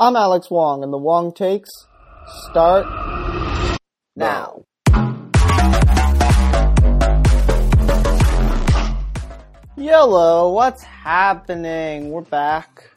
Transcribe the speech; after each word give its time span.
I'm 0.00 0.14
Alex 0.14 0.48
Wong, 0.48 0.84
and 0.84 0.92
the 0.92 0.96
Wong 0.96 1.32
takes 1.32 1.68
start 2.48 2.86
now. 4.14 4.62
Yellow, 9.76 10.52
what's 10.52 10.84
happening? 10.84 12.12
We're 12.12 12.20
back. 12.20 12.92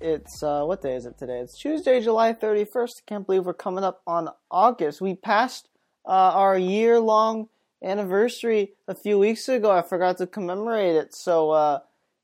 It's 0.00 0.42
uh, 0.42 0.64
what 0.64 0.80
day 0.80 0.94
is 0.94 1.04
it 1.04 1.18
today? 1.18 1.40
It's 1.40 1.58
Tuesday, 1.58 2.00
July 2.00 2.32
31st. 2.32 2.88
I 2.88 3.02
can't 3.06 3.26
believe 3.26 3.44
we're 3.44 3.52
coming 3.52 3.84
up 3.84 4.00
on 4.06 4.30
August. 4.50 5.02
We 5.02 5.16
passed 5.16 5.68
uh, 6.06 6.08
our 6.08 6.56
year-long 6.56 7.50
anniversary 7.84 8.72
a 8.88 8.94
few 8.94 9.18
weeks 9.18 9.46
ago. 9.50 9.70
I 9.70 9.82
forgot 9.82 10.16
to 10.16 10.26
commemorate 10.26 10.96
it. 10.96 11.14
So, 11.14 11.50
uh, 11.50 11.80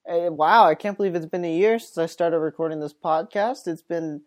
wow, 0.08 0.66
I 0.66 0.74
can't 0.74 0.96
believe 0.96 1.14
it's 1.14 1.26
been 1.26 1.44
a 1.44 1.52
year 1.52 1.78
since 1.78 1.98
I 1.98 2.06
started 2.06 2.38
recording 2.38 2.80
this 2.80 2.94
podcast. 2.94 3.66
It's 3.66 3.82
been 3.82 4.22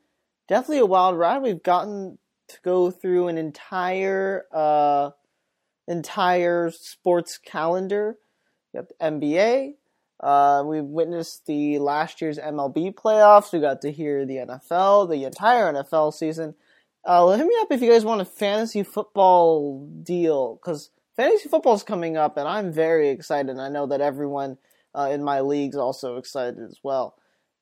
definitely 0.48 0.80
a 0.80 0.86
wild 0.86 1.18
ride. 1.18 1.42
We've 1.42 1.64
gotten 1.64 2.18
to 2.50 2.58
go 2.64 2.92
through 2.92 3.28
an 3.28 3.38
entire 3.38 4.46
uh, 4.54 5.12
entire 5.88 6.72
sports 6.72 7.38
calendar. 7.38 8.18
You 8.74 8.82
got 8.82 8.90
the 8.90 9.06
NBA. 9.06 9.74
Uh, 10.22 10.64
we 10.66 10.82
witnessed 10.82 11.46
the 11.46 11.80
last 11.80 12.22
year's 12.22 12.38
MLB 12.38 12.94
playoffs. 12.94 13.54
We 13.54 13.62
got 13.62 13.82
to 13.82 13.92
hear 13.92 14.26
the 14.26 14.36
NFL, 14.36 15.10
the 15.10 15.24
entire 15.24 15.72
NFL 15.74 16.14
season. 16.14 16.56
Uh, 17.06 17.30
hit 17.30 17.48
me 17.48 17.56
up 17.62 17.72
if 17.72 17.82
you 17.82 17.90
guys 17.90 18.04
want 18.04 18.20
a 18.20 18.26
fantasy 18.26 18.84
football 18.84 19.88
deal, 20.04 20.56
because 20.56 20.90
fantasy 21.16 21.48
football 21.48 21.76
is 21.76 21.84
coming 21.84 22.18
up, 22.18 22.36
and 22.36 22.48
I'm 22.48 22.74
very 22.74 23.10
excited. 23.10 23.58
I 23.58 23.70
know 23.70 23.88
that 23.88 24.02
everyone 24.02 24.58
uh, 24.96 25.10
in 25.12 25.24
my 25.24 25.42
league's 25.42 25.78
also 25.78 26.18
excited 26.18 26.60
as 26.60 26.80
well. 26.84 27.16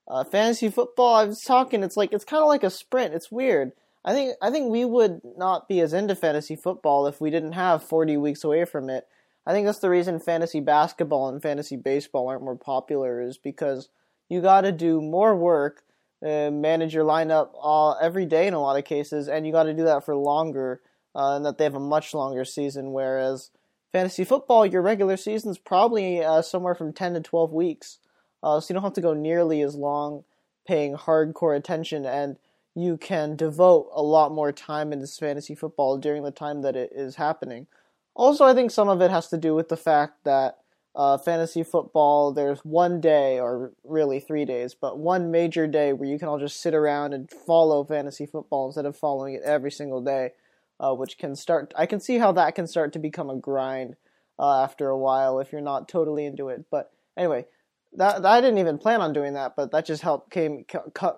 Uh, 0.08 0.23
fantasy 0.23 0.70
football, 0.70 1.16
I 1.16 1.26
was 1.26 1.41
talking. 1.41 1.84
It's 1.84 1.98
like 1.98 2.13
it's 2.13 2.26
kind 2.26 2.41
of 2.41 2.48
like 2.48 2.63
a 2.63 2.70
sprint. 2.70 3.13
It's 3.13 3.31
weird. 3.31 3.72
I 4.05 4.13
think 4.13 4.35
I 4.41 4.49
think 4.49 4.72
we 4.72 4.85
would 4.85 5.20
not 5.38 5.68
be 5.68 5.82
as 5.82 5.91
into 5.91 6.16
fantasy 6.16 6.55
football 6.55 7.07
if 7.07 7.20
we 7.20 7.29
didn't 7.29 7.51
have 7.54 7.84
40 7.84 8.16
weeks 8.18 8.43
away 8.43 8.63
from 8.63 8.90
it. 8.90 9.05
I 9.46 9.51
think 9.51 9.66
that's 9.66 9.79
the 9.79 9.90
reason 9.90 10.20
fantasy 10.20 10.60
basketball 10.62 11.29
and 11.29 11.41
fantasy 11.41 11.76
baseball 11.76 12.29
aren't 12.29 12.43
more 12.43 12.57
popular 12.57 13.21
is 13.21 13.38
because 13.38 13.90
you 14.29 14.41
got 14.41 14.62
to 14.62 14.71
do 14.71 15.01
more 15.01 15.35
work, 15.35 15.84
uh, 16.26 16.51
manage 16.51 16.94
your 16.94 17.05
lineup 17.05 17.49
all, 17.54 17.98
every 18.01 18.26
day 18.26 18.48
in 18.48 18.54
a 18.54 18.62
lot 18.62 18.77
of 18.77 18.85
cases, 18.85 19.27
and 19.27 19.46
you 19.46 19.51
got 19.51 19.63
to 19.63 19.73
do 19.73 19.84
that 19.84 20.05
for 20.05 20.16
longer, 20.16 20.82
uh, 21.16 21.35
and 21.35 21.46
that 21.46 21.57
they 21.57 21.63
have 21.63 21.76
a 21.76 21.79
much 21.79 22.13
longer 22.13 22.44
season. 22.44 22.91
Whereas 22.91 23.51
fantasy 23.91 24.24
football, 24.24 24.66
your 24.66 24.82
regular 24.82 25.18
season 25.18 25.52
is 25.52 25.57
probably 25.57 26.24
uh, 26.24 26.41
somewhere 26.41 26.76
from 26.76 26.93
10 26.93 27.16
to 27.16 27.21
12 27.21 27.54
weeks, 27.54 27.99
uh, 28.44 28.60
so 28.60 28.71
you 28.71 28.76
don't 28.76 28.84
have 28.84 28.94
to 28.94 29.02
go 29.02 29.13
nearly 29.13 29.62
as 29.62 29.76
long 29.76 30.24
paying 30.68 30.96
hardcore 30.96 31.55
attention 31.55 32.05
and 32.05 32.38
you 32.76 32.96
can 32.96 33.35
devote 33.35 33.90
a 33.96 34.04
lot 34.04 34.32
more 34.32 34.52
time 34.52 34.94
into 34.94 35.07
fantasy 35.07 35.55
football 35.55 35.98
during 35.98 36.21
the 36.21 36.29
time 36.29 36.62
that 36.62 36.76
it 36.76 36.91
is 36.94 37.16
happening. 37.16 37.66
Also, 38.13 38.46
I 38.46 38.54
think 38.54 38.70
some 38.70 38.88
of 38.88 39.02
it 39.02 39.10
has 39.10 39.29
to 39.29 39.38
do 39.38 39.55
with 39.55 39.70
the 39.70 39.77
fact 39.77 40.24
that 40.26 40.60
uh, 40.96 41.18
fantasy 41.18 41.63
football, 41.63 42.32
there's 42.32 42.60
one 42.60 42.99
day, 43.01 43.40
or 43.40 43.72
really 43.84 44.20
three 44.20 44.46
days, 44.46 44.76
but 44.76 44.98
one 44.98 45.32
major 45.32 45.66
day 45.68 45.94
where 45.94 46.10
you 46.10 46.20
can 46.20 46.27
all 46.27 46.40
just 46.40 46.60
sit 46.60 46.74
around 46.74 47.13
and 47.13 47.32
follow 47.32 47.84
fantasy 47.84 48.26
football 48.26 48.68
instead 48.68 48.85
of 48.85 48.98
following 48.98 49.35
it 49.35 49.44
every 49.44 49.72
single 49.72 50.01
day, 50.01 50.32
uh, 50.79 50.93
which 50.93 51.17
can 51.17 51.35
start. 51.35 51.73
I 51.77 51.85
can 51.85 51.99
see 51.99 52.17
how 52.17 52.31
that 52.33 52.55
can 52.55 52.67
start 52.67 52.93
to 52.93 52.99
become 52.99 53.29
a 53.29 53.35
grind 53.35 53.95
uh, 54.39 54.63
after 54.63 54.89
a 54.89 54.97
while 54.97 55.39
if 55.39 55.51
you're 55.51 55.61
not 55.61 55.87
totally 55.87 56.25
into 56.25 56.49
it. 56.49 56.65
But 56.70 56.91
anyway, 57.17 57.45
that, 57.93 58.25
I 58.25 58.41
didn't 58.41 58.59
even 58.59 58.77
plan 58.77 59.01
on 59.01 59.13
doing 59.13 59.33
that, 59.33 59.55
but 59.55 59.71
that 59.71 59.85
just 59.85 60.01
helped 60.01 60.31
came 60.31 60.65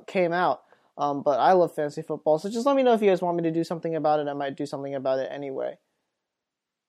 came 0.07 0.33
out. 0.33 0.61
Um, 0.97 1.23
but 1.23 1.39
I 1.39 1.53
love 1.53 1.73
fantasy 1.73 2.01
football, 2.01 2.39
so 2.39 2.49
just 2.49 2.65
let 2.65 2.75
me 2.75 2.83
know 2.83 2.93
if 2.93 3.01
you 3.01 3.09
guys 3.09 3.21
want 3.21 3.37
me 3.37 3.43
to 3.43 3.51
do 3.51 3.63
something 3.63 3.95
about 3.95 4.19
it. 4.19 4.27
I 4.27 4.33
might 4.33 4.57
do 4.57 4.65
something 4.65 4.95
about 4.95 5.19
it 5.19 5.29
anyway. 5.31 5.77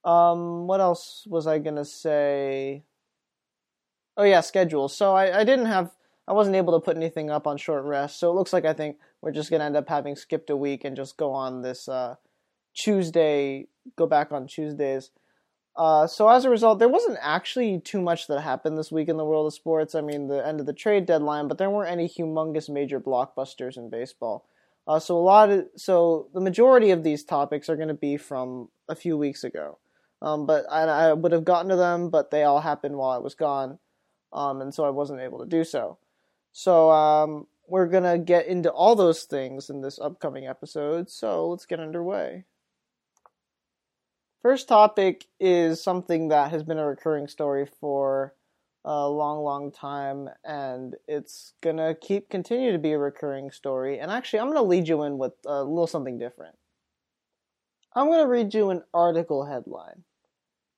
Um, 0.04 0.66
what 0.66 0.80
else 0.80 1.26
was 1.28 1.46
I 1.46 1.58
gonna 1.58 1.84
say? 1.84 2.84
Oh 4.16 4.24
yeah, 4.24 4.40
schedule. 4.40 4.88
So 4.88 5.14
I, 5.14 5.40
I 5.40 5.44
didn't 5.44 5.66
have, 5.66 5.92
I 6.26 6.32
wasn't 6.32 6.56
able 6.56 6.78
to 6.78 6.84
put 6.84 6.96
anything 6.96 7.30
up 7.30 7.46
on 7.46 7.56
short 7.56 7.84
rest. 7.84 8.18
So 8.18 8.30
it 8.30 8.34
looks 8.34 8.52
like 8.52 8.64
I 8.64 8.72
think 8.72 8.96
we're 9.22 9.32
just 9.32 9.50
gonna 9.50 9.64
end 9.64 9.76
up 9.76 9.88
having 9.88 10.16
skipped 10.16 10.50
a 10.50 10.56
week 10.56 10.84
and 10.84 10.96
just 10.96 11.16
go 11.16 11.32
on 11.32 11.62
this 11.62 11.88
uh, 11.88 12.16
Tuesday, 12.74 13.66
go 13.96 14.06
back 14.06 14.32
on 14.32 14.46
Tuesdays. 14.46 15.10
Uh, 15.76 16.06
so 16.06 16.28
as 16.28 16.44
a 16.44 16.50
result, 16.50 16.78
there 16.78 16.88
wasn't 16.88 17.18
actually 17.22 17.80
too 17.80 18.00
much 18.00 18.26
that 18.26 18.40
happened 18.40 18.76
this 18.76 18.92
week 18.92 19.08
in 19.08 19.16
the 19.16 19.24
world 19.24 19.46
of 19.46 19.54
sports. 19.54 19.94
I 19.94 20.00
mean, 20.00 20.28
the 20.28 20.46
end 20.46 20.60
of 20.60 20.66
the 20.66 20.72
trade 20.72 21.06
deadline, 21.06 21.48
but 21.48 21.58
there 21.58 21.70
weren't 21.70 21.90
any 21.90 22.08
humongous 22.08 22.68
major 22.68 23.00
blockbusters 23.00 23.76
in 23.76 23.88
baseball. 23.88 24.46
Uh, 24.86 24.98
so 24.98 25.16
a 25.16 25.20
lot 25.20 25.50
of 25.50 25.66
so 25.76 26.28
the 26.34 26.40
majority 26.40 26.90
of 26.90 27.04
these 27.04 27.24
topics 27.24 27.68
are 27.68 27.76
going 27.76 27.88
to 27.88 27.94
be 27.94 28.16
from 28.16 28.68
a 28.88 28.94
few 28.94 29.16
weeks 29.16 29.44
ago. 29.44 29.78
Um, 30.22 30.46
but 30.46 30.66
I, 30.70 30.82
I, 30.82 31.12
would 31.14 31.32
have 31.32 31.44
gotten 31.44 31.70
to 31.70 31.76
them, 31.76 32.10
but 32.10 32.30
they 32.30 32.42
all 32.42 32.60
happened 32.60 32.96
while 32.96 33.10
I 33.10 33.18
was 33.18 33.34
gone, 33.34 33.78
um, 34.34 34.60
and 34.60 34.74
so 34.74 34.84
I 34.84 34.90
wasn't 34.90 35.20
able 35.20 35.38
to 35.38 35.46
do 35.46 35.64
so. 35.64 35.96
So 36.52 36.90
um, 36.90 37.46
we're 37.68 37.86
gonna 37.86 38.18
get 38.18 38.46
into 38.46 38.70
all 38.70 38.96
those 38.96 39.22
things 39.22 39.70
in 39.70 39.80
this 39.80 39.98
upcoming 39.98 40.46
episode. 40.46 41.08
So 41.08 41.48
let's 41.48 41.64
get 41.64 41.80
underway. 41.80 42.44
First 44.42 44.68
topic 44.68 45.26
is 45.38 45.82
something 45.82 46.28
that 46.28 46.50
has 46.50 46.62
been 46.62 46.78
a 46.78 46.86
recurring 46.86 47.28
story 47.28 47.66
for 47.66 48.34
a 48.86 49.06
long, 49.06 49.42
long 49.44 49.70
time, 49.70 50.30
and 50.42 50.96
it's 51.06 51.52
gonna 51.60 51.94
keep 51.94 52.30
continue 52.30 52.72
to 52.72 52.78
be 52.78 52.92
a 52.92 52.98
recurring 52.98 53.50
story. 53.50 53.98
And 53.98 54.10
actually, 54.10 54.40
I'm 54.40 54.46
gonna 54.46 54.62
lead 54.62 54.88
you 54.88 55.02
in 55.02 55.18
with 55.18 55.34
a 55.44 55.62
little 55.62 55.86
something 55.86 56.16
different. 56.16 56.56
I'm 57.94 58.08
gonna 58.08 58.26
read 58.26 58.54
you 58.54 58.70
an 58.70 58.82
article 58.94 59.44
headline: 59.44 60.04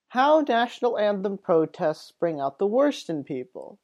"How 0.09 0.41
National 0.41 0.97
Anthem 0.97 1.37
Protests 1.37 2.11
Bring 2.11 2.41
Out 2.41 2.59
the 2.59 2.67
Worst 2.67 3.09
in 3.09 3.23
People," 3.23 3.79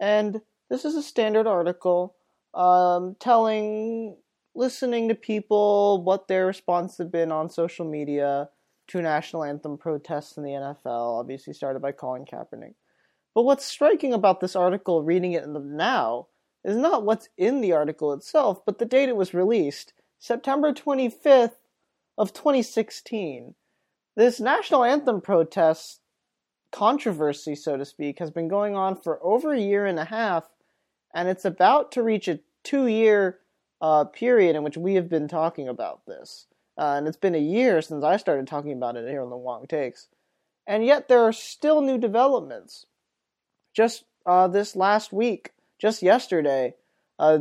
and 0.00 0.42
this 0.68 0.84
is 0.84 0.96
a 0.96 1.04
standard 1.04 1.46
article 1.46 2.16
um, 2.52 3.14
telling, 3.20 4.16
listening 4.56 5.08
to 5.08 5.14
people 5.14 6.02
what 6.02 6.26
their 6.26 6.46
response 6.46 6.98
have 6.98 7.12
been 7.12 7.30
on 7.30 7.48
social 7.48 7.86
media 7.86 8.50
to 8.92 9.02
national 9.02 9.44
anthem 9.44 9.78
protests 9.78 10.36
in 10.36 10.42
the 10.42 10.50
NFL, 10.50 11.18
obviously 11.18 11.54
started 11.54 11.80
by 11.80 11.92
Colin 11.92 12.26
Kaepernick. 12.26 12.74
But 13.34 13.44
what's 13.44 13.64
striking 13.64 14.12
about 14.12 14.40
this 14.40 14.54
article, 14.54 15.02
reading 15.02 15.32
it 15.32 15.48
now, 15.48 16.28
is 16.62 16.76
not 16.76 17.04
what's 17.04 17.30
in 17.38 17.62
the 17.62 17.72
article 17.72 18.12
itself, 18.12 18.64
but 18.66 18.78
the 18.78 18.84
date 18.84 19.08
it 19.08 19.16
was 19.16 19.32
released, 19.32 19.94
September 20.18 20.72
25th 20.72 21.56
of 22.18 22.34
2016. 22.34 23.54
This 24.14 24.40
national 24.40 24.84
anthem 24.84 25.22
protest 25.22 26.00
controversy, 26.70 27.54
so 27.54 27.78
to 27.78 27.86
speak, 27.86 28.18
has 28.18 28.30
been 28.30 28.48
going 28.48 28.76
on 28.76 28.94
for 28.94 29.18
over 29.24 29.54
a 29.54 29.60
year 29.60 29.86
and 29.86 29.98
a 29.98 30.04
half, 30.04 30.50
and 31.14 31.28
it's 31.28 31.46
about 31.46 31.92
to 31.92 32.02
reach 32.02 32.28
a 32.28 32.40
two-year 32.62 33.38
uh, 33.80 34.04
period 34.04 34.54
in 34.54 34.62
which 34.62 34.76
we 34.76 34.94
have 34.94 35.08
been 35.08 35.28
talking 35.28 35.66
about 35.66 36.04
this. 36.06 36.46
Uh, 36.78 36.94
and 36.96 37.06
it's 37.06 37.16
been 37.16 37.34
a 37.34 37.38
year 37.38 37.82
since 37.82 38.04
I 38.04 38.16
started 38.16 38.46
talking 38.46 38.72
about 38.72 38.96
it 38.96 39.08
here 39.08 39.22
on 39.22 39.30
the 39.30 39.36
Wong 39.36 39.66
Takes. 39.66 40.08
And 40.66 40.84
yet 40.84 41.08
there 41.08 41.22
are 41.22 41.32
still 41.32 41.80
new 41.80 41.98
developments. 41.98 42.86
Just 43.74 44.04
uh, 44.24 44.48
this 44.48 44.76
last 44.76 45.12
week, 45.12 45.52
just 45.78 46.02
yesterday, 46.02 46.74
uh, 47.18 47.40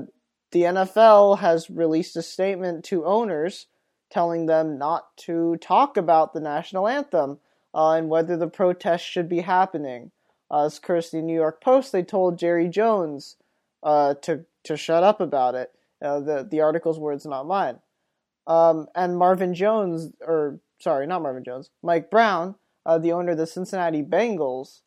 the 0.51 0.63
NFL 0.63 1.39
has 1.39 1.69
released 1.69 2.15
a 2.15 2.21
statement 2.21 2.83
to 2.85 3.05
owners 3.05 3.67
telling 4.09 4.45
them 4.45 4.77
not 4.77 5.15
to 5.15 5.55
talk 5.57 5.95
about 5.95 6.33
the 6.33 6.41
national 6.41 6.87
anthem 6.87 7.39
uh, 7.73 7.91
and 7.91 8.09
whether 8.09 8.35
the 8.35 8.47
protest 8.47 9.05
should 9.05 9.29
be 9.29 9.41
happening. 9.41 10.11
Uh, 10.49 10.65
as 10.65 10.79
courtesy 10.79 11.17
the 11.17 11.23
New 11.23 11.35
York 11.35 11.61
Post, 11.61 11.93
they 11.93 12.03
told 12.03 12.37
Jerry 12.37 12.67
Jones 12.67 13.37
uh, 13.83 14.15
to 14.15 14.45
to 14.63 14.75
shut 14.75 15.03
up 15.03 15.21
about 15.21 15.55
it. 15.55 15.71
The 16.01 16.45
the 16.49 16.59
article's 16.59 16.99
words, 16.99 17.25
not 17.25 17.47
mine. 17.47 17.79
Um, 18.47 18.87
and 18.95 19.17
Marvin 19.17 19.53
Jones, 19.53 20.11
or 20.21 20.59
sorry, 20.79 21.07
not 21.07 21.21
Marvin 21.21 21.43
Jones, 21.43 21.69
Mike 21.83 22.09
Brown, 22.09 22.55
uh, 22.85 22.97
the 22.97 23.11
owner 23.11 23.31
of 23.31 23.37
the 23.37 23.47
Cincinnati 23.47 24.01
Bengals, 24.01 24.81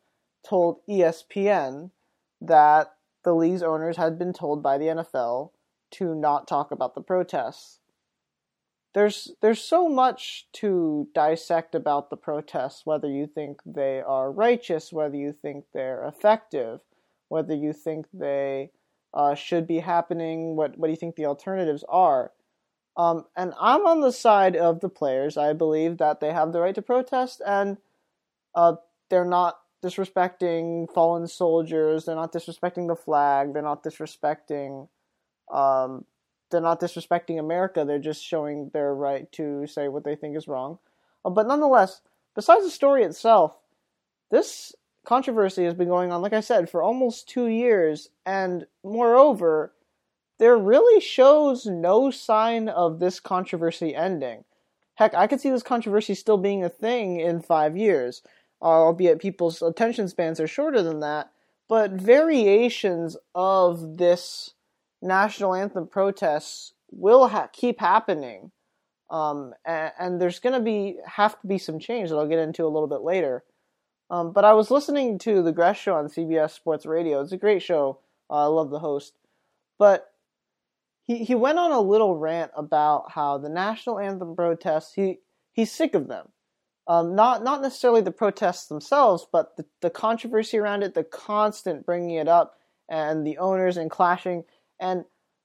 told 0.46 0.80
ESPN 0.88 1.90
that 2.40 2.94
the 3.24 3.34
league's 3.34 3.62
owners 3.62 3.96
had 3.96 4.18
been 4.18 4.32
told 4.32 4.62
by 4.62 4.78
the 4.78 4.86
NFL 4.86 5.50
to 5.92 6.14
not 6.14 6.46
talk 6.46 6.70
about 6.70 6.94
the 6.94 7.00
protests. 7.00 7.80
There's 8.92 9.32
there's 9.40 9.60
so 9.60 9.88
much 9.88 10.46
to 10.54 11.08
dissect 11.14 11.74
about 11.74 12.10
the 12.10 12.16
protests, 12.16 12.82
whether 12.84 13.08
you 13.08 13.26
think 13.26 13.60
they 13.66 14.00
are 14.00 14.30
righteous, 14.30 14.92
whether 14.92 15.16
you 15.16 15.32
think 15.32 15.64
they're 15.72 16.04
effective, 16.04 16.80
whether 17.28 17.54
you 17.54 17.72
think 17.72 18.06
they 18.12 18.70
uh, 19.12 19.34
should 19.34 19.66
be 19.66 19.80
happening, 19.80 20.54
what 20.54 20.78
what 20.78 20.86
do 20.88 20.92
you 20.92 20.96
think 20.96 21.16
the 21.16 21.26
alternatives 21.26 21.84
are? 21.88 22.32
Um, 22.96 23.24
and 23.36 23.52
I'm 23.60 23.86
on 23.86 24.00
the 24.00 24.12
side 24.12 24.56
of 24.56 24.80
the 24.80 24.88
players. 24.88 25.36
I 25.36 25.52
believe 25.52 25.98
that 25.98 26.20
they 26.20 26.32
have 26.32 26.52
the 26.52 26.60
right 26.60 26.74
to 26.74 26.82
protest, 26.82 27.42
and 27.44 27.76
uh, 28.54 28.76
they're 29.10 29.24
not 29.24 29.58
disrespecting 29.82 30.92
fallen 30.92 31.26
soldiers. 31.26 32.04
They're 32.04 32.14
not 32.14 32.32
disrespecting 32.32 32.86
the 32.86 32.96
flag. 32.96 33.52
They're 33.52 33.62
not 33.62 33.82
disrespecting 33.82 34.88
um, 35.52 36.04
they're 36.50 36.60
not 36.60 36.80
disrespecting 36.80 37.38
America. 37.38 37.84
They're 37.84 37.98
just 37.98 38.24
showing 38.24 38.70
their 38.72 38.94
right 38.94 39.30
to 39.32 39.66
say 39.66 39.88
what 39.88 40.04
they 40.04 40.16
think 40.16 40.36
is 40.36 40.48
wrong. 40.48 40.78
Uh, 41.24 41.30
but 41.30 41.46
nonetheless, 41.46 42.00
besides 42.34 42.64
the 42.64 42.70
story 42.70 43.02
itself, 43.02 43.56
this 44.30 44.74
controversy 45.04 45.64
has 45.64 45.74
been 45.74 45.88
going 45.88 46.12
on, 46.12 46.22
like 46.22 46.32
I 46.32 46.40
said, 46.40 46.70
for 46.70 46.82
almost 46.82 47.28
two 47.28 47.46
years, 47.46 48.08
and 48.24 48.66
moreover, 48.82 49.72
there 50.38 50.56
really 50.56 51.00
shows 51.00 51.66
no 51.66 52.10
sign 52.10 52.68
of 52.68 52.98
this 52.98 53.20
controversy 53.20 53.94
ending. 53.94 54.44
Heck, 54.96 55.14
I 55.14 55.26
could 55.26 55.40
see 55.40 55.50
this 55.50 55.62
controversy 55.62 56.14
still 56.14 56.38
being 56.38 56.64
a 56.64 56.68
thing 56.68 57.20
in 57.20 57.40
five 57.40 57.76
years, 57.76 58.22
albeit 58.62 59.20
people's 59.20 59.60
attention 59.62 60.08
spans 60.08 60.40
are 60.40 60.46
shorter 60.46 60.82
than 60.82 61.00
that. 61.00 61.30
But 61.68 61.92
variations 61.92 63.16
of 63.34 63.98
this 63.98 64.54
national 65.02 65.54
anthem 65.54 65.86
protests 65.86 66.74
will 66.90 67.28
ha- 67.28 67.48
keep 67.52 67.80
happening, 67.80 68.52
um, 69.10 69.54
and, 69.64 69.92
and, 69.98 70.20
there's 70.20 70.40
going 70.40 70.54
to 70.54 70.60
be 70.60 70.96
have 71.06 71.40
to 71.40 71.46
be 71.46 71.58
some 71.58 71.78
change 71.78 72.10
that 72.10 72.16
I'll 72.16 72.28
get 72.28 72.38
into 72.38 72.64
a 72.64 72.68
little 72.68 72.88
bit 72.88 73.00
later. 73.00 73.44
Um, 74.10 74.32
but 74.32 74.44
I 74.44 74.52
was 74.52 74.70
listening 74.70 75.18
to 75.20 75.42
the 75.42 75.52
Gress 75.52 75.78
Show 75.78 75.94
on 75.94 76.08
CBS 76.08 76.50
Sports 76.50 76.86
Radio. 76.86 77.20
It's 77.20 77.32
a 77.32 77.36
great 77.36 77.62
show. 77.62 77.98
Uh, 78.30 78.44
I 78.44 78.46
love 78.46 78.70
the 78.70 78.78
host, 78.78 79.14
but 79.78 80.13
he 81.04 81.24
he 81.24 81.34
went 81.34 81.58
on 81.58 81.70
a 81.70 81.80
little 81.80 82.16
rant 82.16 82.50
about 82.56 83.12
how 83.12 83.38
the 83.38 83.48
national 83.48 83.98
anthem 83.98 84.34
protests 84.34 84.94
he 84.94 85.20
he's 85.52 85.70
sick 85.70 85.94
of 85.94 86.08
them. 86.08 86.28
Um, 86.86 87.14
not 87.14 87.42
not 87.42 87.62
necessarily 87.62 88.00
the 88.00 88.10
protests 88.10 88.66
themselves, 88.66 89.26
but 89.30 89.56
the, 89.56 89.64
the 89.80 89.90
controversy 89.90 90.58
around 90.58 90.82
it, 90.82 90.94
the 90.94 91.04
constant 91.04 91.86
bringing 91.86 92.16
it 92.16 92.28
up, 92.28 92.56
and 92.88 93.26
the 93.26 93.38
owners 93.38 93.76
and 93.76 93.90
clashing. 93.90 94.44
And 94.80 95.04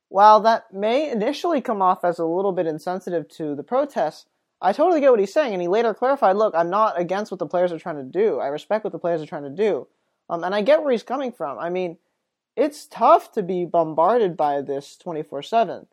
while 0.09 0.39
that 0.41 0.73
may 0.73 1.11
initially 1.11 1.61
come 1.61 1.81
off 1.81 2.03
as 2.03 2.19
a 2.19 2.25
little 2.25 2.51
bit 2.51 2.65
insensitive 2.67 3.27
to 3.29 3.55
the 3.55 3.63
protests, 3.63 4.25
I 4.61 4.73
totally 4.73 4.99
get 5.01 5.11
what 5.11 5.19
he's 5.19 5.33
saying. 5.33 5.53
And 5.53 5.61
he 5.61 5.67
later 5.67 5.93
clarified, 5.93 6.35
"Look, 6.35 6.55
I'm 6.55 6.69
not 6.69 6.99
against 6.99 7.31
what 7.31 7.39
the 7.39 7.47
players 7.47 7.71
are 7.71 7.79
trying 7.79 7.97
to 7.97 8.03
do. 8.03 8.39
I 8.39 8.47
respect 8.47 8.83
what 8.83 8.91
the 8.91 8.99
players 8.99 9.21
are 9.21 9.25
trying 9.25 9.43
to 9.43 9.49
do, 9.49 9.87
um, 10.29 10.43
and 10.43 10.55
I 10.55 10.61
get 10.61 10.81
where 10.81 10.91
he's 10.91 11.03
coming 11.03 11.31
from. 11.31 11.59
I 11.59 11.69
mean." 11.69 11.97
It's 12.55 12.87
tough 12.87 13.31
to 13.33 13.43
be 13.43 13.65
bombarded 13.65 14.35
by 14.35 14.61
this 14.61 14.97
24 14.97 15.39
uh, 15.39 15.41
7. 15.41 15.87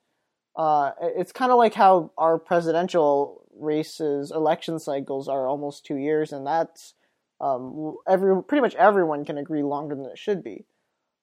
It's 1.16 1.32
kind 1.32 1.52
of 1.52 1.58
like 1.58 1.74
how 1.74 2.12
our 2.18 2.38
presidential 2.38 3.44
races, 3.58 4.30
election 4.30 4.78
cycles 4.78 5.28
are 5.28 5.48
almost 5.48 5.84
two 5.84 5.96
years, 5.96 6.32
and 6.32 6.46
that's 6.46 6.94
um, 7.40 7.96
every 8.08 8.42
pretty 8.42 8.62
much 8.62 8.74
everyone 8.74 9.24
can 9.24 9.38
agree 9.38 9.62
longer 9.62 9.94
than 9.94 10.06
it 10.06 10.18
should 10.18 10.42
be. 10.42 10.64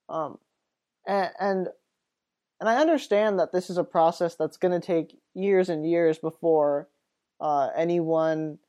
Um, 0.09 0.37
and, 1.07 1.29
and 1.39 1.67
and 2.59 2.69
I 2.69 2.77
understand 2.77 3.39
that 3.39 3.51
this 3.51 3.69
is 3.69 3.77
a 3.77 3.83
process 3.83 4.35
that's 4.35 4.57
going 4.57 4.79
to 4.79 4.85
take 4.85 5.17
years 5.33 5.69
and 5.69 5.89
years 5.89 6.17
before 6.17 6.87
uh, 7.41 7.69
anyone 7.75 8.59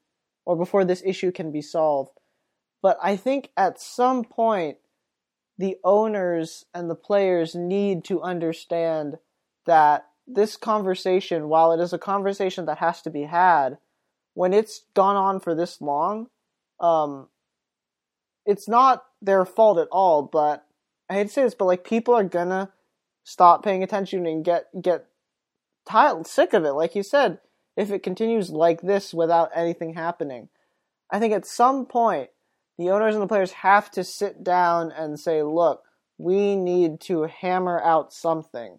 or 0.44 0.56
before 0.56 0.84
this 0.84 1.02
issue 1.04 1.30
can 1.30 1.52
be 1.52 1.62
solved. 1.62 2.18
But 2.82 2.98
I 3.02 3.16
think 3.16 3.50
at 3.56 3.80
some 3.80 4.24
point 4.24 4.78
the 5.58 5.76
owners 5.84 6.64
and 6.74 6.90
the 6.90 6.94
players 6.94 7.54
need 7.54 8.04
to 8.04 8.22
understand 8.22 9.18
that 9.66 10.06
this 10.26 10.56
conversation, 10.56 11.48
while 11.48 11.72
it 11.72 11.80
is 11.80 11.92
a 11.92 11.98
conversation 11.98 12.66
that 12.66 12.78
has 12.78 13.02
to 13.02 13.10
be 13.10 13.22
had, 13.22 13.78
when 14.34 14.52
it's 14.52 14.84
gone 14.94 15.16
on 15.16 15.40
for 15.40 15.54
this 15.54 15.80
long, 15.80 16.28
um, 16.80 17.28
it's 18.44 18.68
not 18.68 19.04
their 19.22 19.44
fault 19.44 19.78
at 19.78 19.88
all. 19.92 20.22
But 20.22 20.66
I 21.08 21.14
hate 21.14 21.28
to 21.28 21.32
say 21.32 21.42
this, 21.42 21.54
but 21.54 21.66
like 21.66 21.84
people 21.84 22.14
are 22.14 22.24
gonna 22.24 22.72
stop 23.22 23.62
paying 23.62 23.82
attention 23.82 24.26
and 24.26 24.44
get 24.44 24.66
get 24.80 25.06
tired, 25.86 26.26
sick 26.26 26.52
of 26.52 26.64
it. 26.64 26.72
Like 26.72 26.94
you 26.94 27.02
said, 27.02 27.38
if 27.76 27.90
it 27.90 28.02
continues 28.02 28.50
like 28.50 28.82
this 28.82 29.14
without 29.14 29.50
anything 29.54 29.94
happening, 29.94 30.48
I 31.10 31.20
think 31.20 31.32
at 31.32 31.46
some 31.46 31.86
point 31.86 32.30
the 32.78 32.90
owners 32.90 33.14
and 33.14 33.22
the 33.22 33.28
players 33.28 33.52
have 33.52 33.90
to 33.92 34.04
sit 34.04 34.42
down 34.42 34.92
and 34.92 35.18
say, 35.18 35.42
look, 35.42 35.82
we 36.18 36.56
need 36.56 37.00
to 37.02 37.22
hammer 37.22 37.80
out 37.80 38.12
something. 38.12 38.78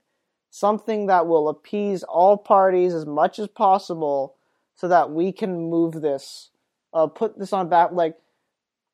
Something 0.50 1.08
that 1.08 1.28
will 1.28 1.50
appease 1.50 2.04
all 2.04 2.38
parties 2.38 2.94
as 2.94 3.06
much 3.06 3.40
as 3.40 3.48
possible 3.48 4.36
so 4.76 4.88
that 4.88 5.12
we 5.12 5.32
can 5.32 5.70
move 5.70 6.02
this, 6.02 6.50
uh, 6.94 7.08
put 7.08 7.38
this 7.38 7.54
on 7.54 7.70
back, 7.70 7.92
like, 7.92 8.18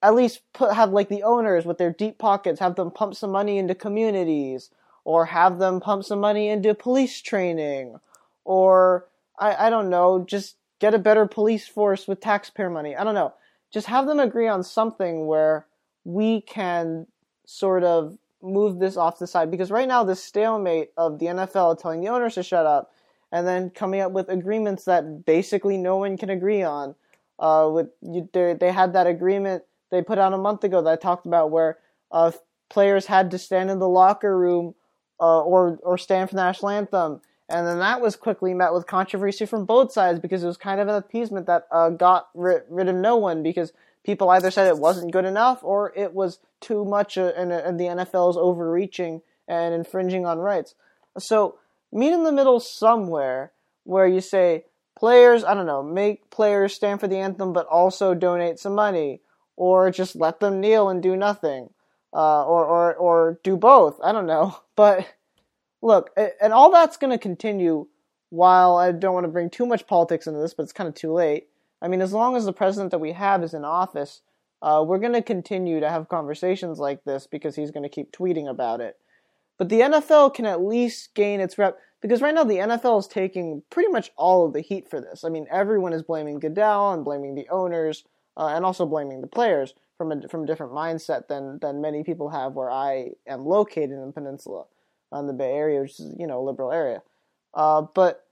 at 0.03 0.15
least 0.15 0.41
put, 0.53 0.73
have 0.73 0.91
like 0.91 1.09
the 1.09 1.23
owners 1.23 1.65
with 1.65 1.77
their 1.77 1.91
deep 1.91 2.17
pockets, 2.17 2.59
have 2.59 2.75
them 2.75 2.89
pump 2.89 3.15
some 3.15 3.31
money 3.31 3.57
into 3.57 3.75
communities, 3.75 4.71
or 5.03 5.25
have 5.25 5.59
them 5.59 5.79
pump 5.79 6.03
some 6.03 6.19
money 6.19 6.49
into 6.49 6.73
police 6.73 7.21
training, 7.21 7.95
or 8.43 9.07
I, 9.37 9.67
I 9.67 9.69
don't 9.69 9.89
know, 9.89 10.23
just 10.27 10.55
get 10.79 10.95
a 10.95 10.99
better 10.99 11.27
police 11.27 11.67
force 11.67 12.07
with 12.07 12.19
taxpayer 12.19 12.69
money. 12.69 12.95
I 12.95 13.03
don't 13.03 13.15
know 13.15 13.33
just 13.71 13.87
have 13.87 14.05
them 14.07 14.19
agree 14.19 14.47
on 14.47 14.63
something 14.63 15.27
where 15.27 15.67
we 16.03 16.41
can 16.41 17.07
sort 17.45 17.83
of 17.83 18.17
move 18.41 18.79
this 18.79 18.97
off 18.97 19.19
the 19.19 19.27
side 19.27 19.51
because 19.51 19.71
right 19.71 19.87
now 19.87 20.03
this 20.03 20.23
stalemate 20.23 20.89
of 20.97 21.19
the 21.19 21.27
NFL 21.27 21.79
telling 21.79 22.01
the 22.01 22.09
owners 22.09 22.35
to 22.35 22.43
shut 22.43 22.65
up 22.65 22.91
and 23.31 23.47
then 23.47 23.69
coming 23.69 24.01
up 24.01 24.11
with 24.11 24.29
agreements 24.29 24.85
that 24.85 25.25
basically 25.25 25.77
no 25.77 25.97
one 25.97 26.17
can 26.17 26.29
agree 26.29 26.63
on. 26.63 26.95
Uh, 27.39 27.69
with 27.73 27.87
you, 28.01 28.29
they 28.33 28.71
had 28.71 28.93
that 28.93 29.07
agreement 29.07 29.63
they 29.89 30.01
put 30.01 30.17
out 30.17 30.33
a 30.33 30.37
month 30.37 30.63
ago 30.63 30.81
that 30.81 30.91
I 30.91 30.95
talked 30.95 31.25
about 31.25 31.51
where 31.51 31.77
uh, 32.11 32.31
players 32.69 33.05
had 33.05 33.31
to 33.31 33.37
stand 33.37 33.69
in 33.69 33.79
the 33.79 33.87
locker 33.87 34.37
room 34.37 34.73
uh, 35.19 35.41
or 35.41 35.79
or 35.83 35.97
stand 35.97 36.29
for 36.29 36.35
the 36.35 36.43
national 36.43 36.69
anthem 36.69 37.21
and 37.51 37.67
then 37.67 37.79
that 37.79 38.01
was 38.01 38.15
quickly 38.15 38.53
met 38.53 38.73
with 38.73 38.87
controversy 38.87 39.45
from 39.45 39.65
both 39.65 39.91
sides 39.91 40.19
because 40.19 40.43
it 40.43 40.47
was 40.47 40.57
kind 40.57 40.79
of 40.79 40.87
an 40.87 40.95
appeasement 40.95 41.45
that 41.47 41.67
uh, 41.71 41.89
got 41.89 42.29
rid, 42.33 42.63
rid 42.69 42.87
of 42.87 42.95
no 42.95 43.17
one 43.17 43.43
because 43.43 43.73
people 44.03 44.29
either 44.29 44.49
said 44.51 44.67
it 44.67 44.77
wasn't 44.77 45.11
good 45.11 45.25
enough 45.25 45.63
or 45.63 45.93
it 45.95 46.13
was 46.13 46.39
too 46.59 46.85
much 46.85 47.17
uh, 47.17 47.31
and, 47.35 47.51
and 47.51 47.79
the 47.79 47.85
NFL 47.85 48.31
is 48.31 48.37
overreaching 48.37 49.21
and 49.47 49.73
infringing 49.73 50.25
on 50.25 50.39
rights. 50.39 50.75
So 51.17 51.57
meet 51.91 52.13
in 52.13 52.23
the 52.23 52.31
middle 52.31 52.59
somewhere 52.59 53.51
where 53.83 54.07
you 54.07 54.21
say 54.21 54.65
players, 54.97 55.43
I 55.43 55.53
don't 55.53 55.65
know, 55.65 55.83
make 55.83 56.29
players 56.29 56.73
stand 56.73 56.99
for 56.99 57.07
the 57.07 57.17
anthem 57.17 57.53
but 57.53 57.67
also 57.67 58.13
donate 58.13 58.59
some 58.59 58.75
money 58.75 59.21
or 59.55 59.91
just 59.91 60.15
let 60.15 60.39
them 60.39 60.61
kneel 60.61 60.89
and 60.89 61.03
do 61.03 61.15
nothing. 61.15 61.69
Uh, 62.13 62.43
or, 62.43 62.65
or, 62.65 62.93
or 62.93 63.39
do 63.41 63.55
both. 63.55 63.97
I 64.03 64.11
don't 64.11 64.25
know. 64.25 64.57
But 64.75 65.05
look, 65.81 66.11
and 66.41 66.53
all 66.53 66.71
that's 66.71 66.97
going 66.97 67.11
to 67.11 67.17
continue 67.17 67.87
while 68.29 68.77
I 68.77 68.91
don't 68.91 69.13
want 69.13 69.25
to 69.25 69.31
bring 69.31 69.49
too 69.49 69.65
much 69.65 69.87
politics 69.87 70.27
into 70.27 70.39
this, 70.39 70.53
but 70.53 70.63
it's 70.63 70.73
kind 70.73 70.87
of 70.87 70.95
too 70.95 71.11
late. 71.11 71.47
I 71.81 71.87
mean, 71.87 72.01
as 72.01 72.13
long 72.13 72.35
as 72.35 72.45
the 72.45 72.53
president 72.53 72.91
that 72.91 72.99
we 72.99 73.11
have 73.11 73.43
is 73.43 73.53
in 73.53 73.65
office, 73.65 74.21
uh, 74.61 74.83
we're 74.87 74.99
going 74.99 75.13
to 75.13 75.21
continue 75.21 75.79
to 75.79 75.89
have 75.89 76.07
conversations 76.07 76.79
like 76.79 77.03
this 77.03 77.27
because 77.27 77.55
he's 77.55 77.71
going 77.71 77.83
to 77.83 77.89
keep 77.89 78.11
tweeting 78.11 78.49
about 78.49 78.79
it. 78.79 78.97
But 79.57 79.69
the 79.69 79.81
NFL 79.81 80.33
can 80.33 80.45
at 80.45 80.61
least 80.61 81.13
gain 81.13 81.39
its 81.39 81.57
rep 81.57 81.77
because 82.01 82.21
right 82.21 82.33
now 82.33 82.43
the 82.43 82.57
NFL 82.57 82.99
is 82.99 83.07
taking 83.07 83.63
pretty 83.69 83.91
much 83.91 84.11
all 84.15 84.45
of 84.45 84.53
the 84.53 84.61
heat 84.61 84.89
for 84.89 84.99
this. 84.99 85.23
I 85.23 85.29
mean, 85.29 85.45
everyone 85.51 85.93
is 85.93 86.01
blaming 86.01 86.39
Goodell 86.39 86.93
and 86.93 87.03
blaming 87.03 87.35
the 87.35 87.47
owners 87.49 88.03
uh, 88.37 88.47
and 88.47 88.65
also 88.65 88.85
blaming 88.85 89.21
the 89.21 89.27
players 89.27 89.73
from 89.97 90.11
a 90.11 90.27
from 90.27 90.43
a 90.43 90.47
different 90.47 90.71
mindset 90.71 91.27
than 91.27 91.59
than 91.59 91.81
many 91.81 92.03
people 92.03 92.29
have 92.29 92.53
where 92.53 92.71
I 92.71 93.11
am 93.27 93.45
located 93.45 93.91
in 93.91 94.05
the 94.05 94.11
peninsula 94.11 94.65
on 95.11 95.27
the 95.27 95.33
Bay 95.33 95.51
Area, 95.51 95.81
which 95.81 95.99
is 95.99 96.15
you 96.17 96.27
know 96.27 96.39
a 96.39 96.45
liberal 96.45 96.71
area. 96.71 97.01
Uh, 97.53 97.83
but 97.93 98.25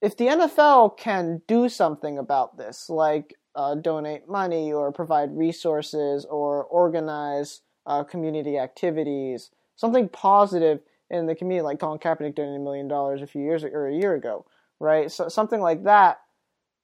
if 0.00 0.16
the 0.16 0.26
NFL 0.26 0.98
can 0.98 1.42
do 1.46 1.68
something 1.68 2.18
about 2.18 2.58
this, 2.58 2.90
like 2.90 3.34
uh, 3.54 3.76
donate 3.76 4.28
money 4.28 4.72
or 4.72 4.90
provide 4.92 5.36
resources 5.36 6.24
or 6.24 6.64
organize 6.64 7.60
uh, 7.86 8.02
community 8.02 8.58
activities, 8.58 9.50
something 9.76 10.08
positive 10.08 10.80
in 11.10 11.26
the 11.26 11.34
community, 11.34 11.62
like 11.62 11.78
Colin 11.78 11.98
Kaepernick 11.98 12.34
donated 12.34 12.60
a 12.60 12.64
million 12.64 12.88
dollars 12.88 13.22
a 13.22 13.26
few 13.26 13.42
years 13.42 13.62
or 13.62 13.86
a 13.86 13.94
year 13.94 14.14
ago, 14.14 14.44
right? 14.80 15.10
So 15.10 15.28
something 15.28 15.60
like 15.60 15.84
that, 15.84 16.20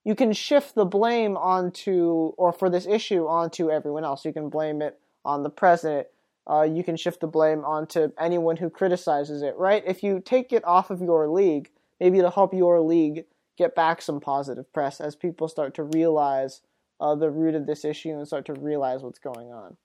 you 0.05 0.15
can 0.15 0.33
shift 0.33 0.75
the 0.75 0.85
blame 0.85 1.37
onto, 1.37 2.33
or 2.37 2.53
for 2.53 2.71
this 2.71 2.87
issue 2.87 3.27
onto 3.27 3.71
everyone 3.71 4.05
else. 4.05 4.25
You 4.25 4.33
can 4.33 4.49
blame 4.49 4.81
it 4.81 4.99
on 5.25 5.43
the 5.43 5.51
president 5.51 6.07
uh, 6.49 6.63
you 6.63 6.83
can 6.83 6.97
shift 6.97 7.21
the 7.21 7.27
blame 7.27 7.65
onto 7.65 8.11
anyone 8.19 8.57
who 8.57 8.71
criticizes 8.71 9.43
it, 9.43 9.57
right? 9.57 9.83
If 9.87 10.03
you 10.03 10.21
take 10.25 10.53
it 10.53 10.65
off 10.65 10.91
of 10.91 11.03
your 11.03 11.29
league, 11.29 11.71
maybe 12.01 12.19
it'll 12.19 12.31
help 12.31 12.55
your 12.55 12.81
league 12.81 13.25
get 13.59 13.75
back 13.75 14.01
some 14.01 14.21
positive 14.21 14.73
press 14.73 15.01
as 15.01 15.15
people 15.15 15.49
start 15.49 15.75
to 15.75 15.83
realize 15.83 16.63
uh, 17.01 17.15
the 17.15 17.31
root 17.31 17.55
of 17.55 17.67
this 17.67 17.85
issue 17.85 18.11
and 18.11 18.27
start 18.27 18.47
to 18.47 18.55
realize 18.55 19.03
what's 19.03 19.19
going 19.19 19.53
on. 19.53 19.77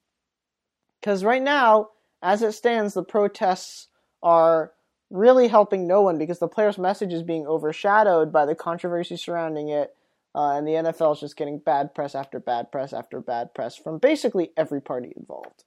Because 1.02 1.24
right 1.24 1.42
now, 1.42 1.90
as 2.22 2.42
it 2.42 2.54
stands, 2.54 2.94
the 2.94 3.04
protests 3.04 3.90
are 4.22 4.72
really 5.10 5.50
helping 5.50 5.86
no 5.86 6.02
one 6.02 6.18
because 6.18 6.40
the 6.40 6.48
player's 6.48 6.78
message 6.78 7.12
is 7.12 7.24
being 7.24 7.46
overshadowed 7.46 8.32
by 8.32 8.46
the 8.46 8.56
controversy 8.56 9.18
surrounding 9.18 9.68
it, 9.70 9.96
uh, 10.34 10.56
and 10.56 10.66
the 10.66 10.72
NFL 10.72 11.14
is 11.14 11.20
just 11.20 11.36
getting 11.36 11.60
bad 11.60 11.94
press 11.94 12.16
after 12.16 12.40
bad 12.40 12.72
press 12.72 12.94
after 12.94 13.20
bad 13.20 13.54
press 13.54 13.76
from 13.76 13.98
basically 13.98 14.52
every 14.56 14.82
party 14.82 15.12
involved. 15.18 15.66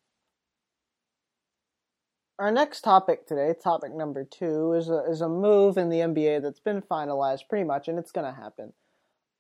Our 2.39 2.51
next 2.51 2.83
topic 2.83 3.27
today, 3.27 3.55
topic 3.63 3.95
number 3.95 4.25
two, 4.25 4.73
is 4.75 4.89
a, 4.89 5.05
is 5.09 5.21
a 5.21 5.29
move 5.29 5.79
in 5.79 5.89
the 5.89 6.01
NBA 6.01 6.43
that's 6.43 6.61
been 6.61 6.83
finalized 6.83 7.49
pretty 7.49 7.65
much, 7.65 7.89
and 7.89 7.99
it's 7.99 8.13
going 8.13 8.27
to 8.27 8.39
happen. 8.39 8.73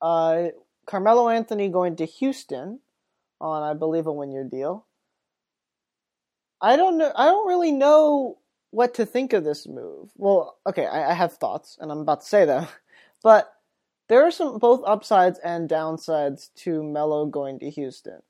Uh, 0.01 0.49
Carmelo 0.87 1.29
Anthony 1.29 1.69
going 1.69 1.97
to 1.97 2.07
Houston 2.07 2.81
on, 3.41 3.63
I 3.63 3.75
believe, 3.75 4.07
a 4.07 4.13
one-year 4.13 4.45
deal. 4.45 4.87
I 6.61 6.77
don't 6.77 6.97
know. 6.97 7.13
I 7.15 7.27
don't 7.27 7.47
really 7.47 7.73
know 7.73 8.39
what 8.71 8.95
to 8.95 9.05
think 9.05 9.35
of 9.35 9.45
this 9.45 9.67
move. 9.67 10.11
Well, 10.17 10.57
okay, 10.67 10.87
I, 10.87 11.11
I 11.11 11.15
have 11.15 11.35
thoughts, 11.35 11.77
and 11.81 11.93
I'm 11.93 12.01
about 12.01 12.23
to 12.23 12.27
say 12.27 12.47
them, 12.47 12.67
but 13.23 13.53
there 14.09 14.25
are 14.25 14.31
some 14.31 14.59
both 14.59 14.83
upsides 14.87 15.39
and 15.41 15.69
downsides 15.69 16.49
to 16.57 16.83
Melo 16.83 17.27
going 17.27 17.59
to 17.59 17.69
Houston. 17.71 18.21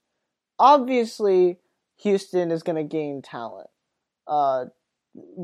Obviously, 0.58 1.58
Houston 1.99 2.50
is 2.50 2.62
going 2.62 2.76
to 2.76 2.82
gain 2.82 3.23
talent. 3.23 3.68
Uh, 4.26 4.66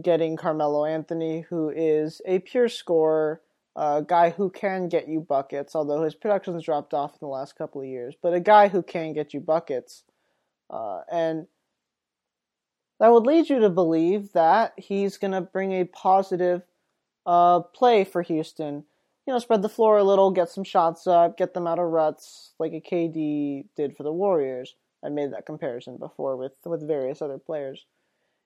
getting 0.02 0.36
Carmelo 0.36 0.84
Anthony, 0.84 1.40
who 1.48 1.70
is 1.70 2.20
a 2.26 2.40
pure 2.40 2.68
scorer, 2.68 3.40
a 3.74 4.02
guy 4.06 4.30
who 4.30 4.50
can 4.50 4.88
get 4.88 5.08
you 5.08 5.20
buckets, 5.20 5.74
although 5.74 6.02
his 6.02 6.14
production's 6.14 6.64
dropped 6.64 6.92
off 6.92 7.12
in 7.12 7.18
the 7.22 7.26
last 7.26 7.56
couple 7.56 7.80
of 7.80 7.86
years, 7.86 8.14
but 8.22 8.34
a 8.34 8.40
guy 8.40 8.68
who 8.68 8.82
can 8.82 9.12
get 9.12 9.32
you 9.32 9.40
buckets. 9.40 10.04
Uh, 10.68 11.00
and 11.10 11.46
that 13.00 13.12
would 13.12 13.26
lead 13.26 13.48
you 13.48 13.60
to 13.60 13.70
believe 13.70 14.32
that 14.32 14.74
he's 14.76 15.18
going 15.18 15.32
to 15.32 15.40
bring 15.40 15.72
a 15.72 15.84
positive 15.84 16.62
uh, 17.26 17.60
play 17.60 18.04
for 18.04 18.22
Houston. 18.22 18.84
You 19.26 19.32
know, 19.32 19.38
spread 19.38 19.62
the 19.62 19.68
floor 19.68 19.98
a 19.98 20.04
little, 20.04 20.30
get 20.30 20.50
some 20.50 20.64
shots 20.64 21.06
up, 21.06 21.36
get 21.36 21.54
them 21.54 21.66
out 21.66 21.78
of 21.78 21.86
ruts, 21.86 22.52
like 22.58 22.72
a 22.72 22.80
KD 22.80 23.66
did 23.76 23.96
for 23.96 24.02
the 24.02 24.12
Warriors. 24.12 24.74
I 25.04 25.08
made 25.08 25.32
that 25.32 25.46
comparison 25.46 25.96
before 25.96 26.36
with 26.36 26.52
with 26.64 26.86
various 26.86 27.22
other 27.22 27.38
players. 27.38 27.86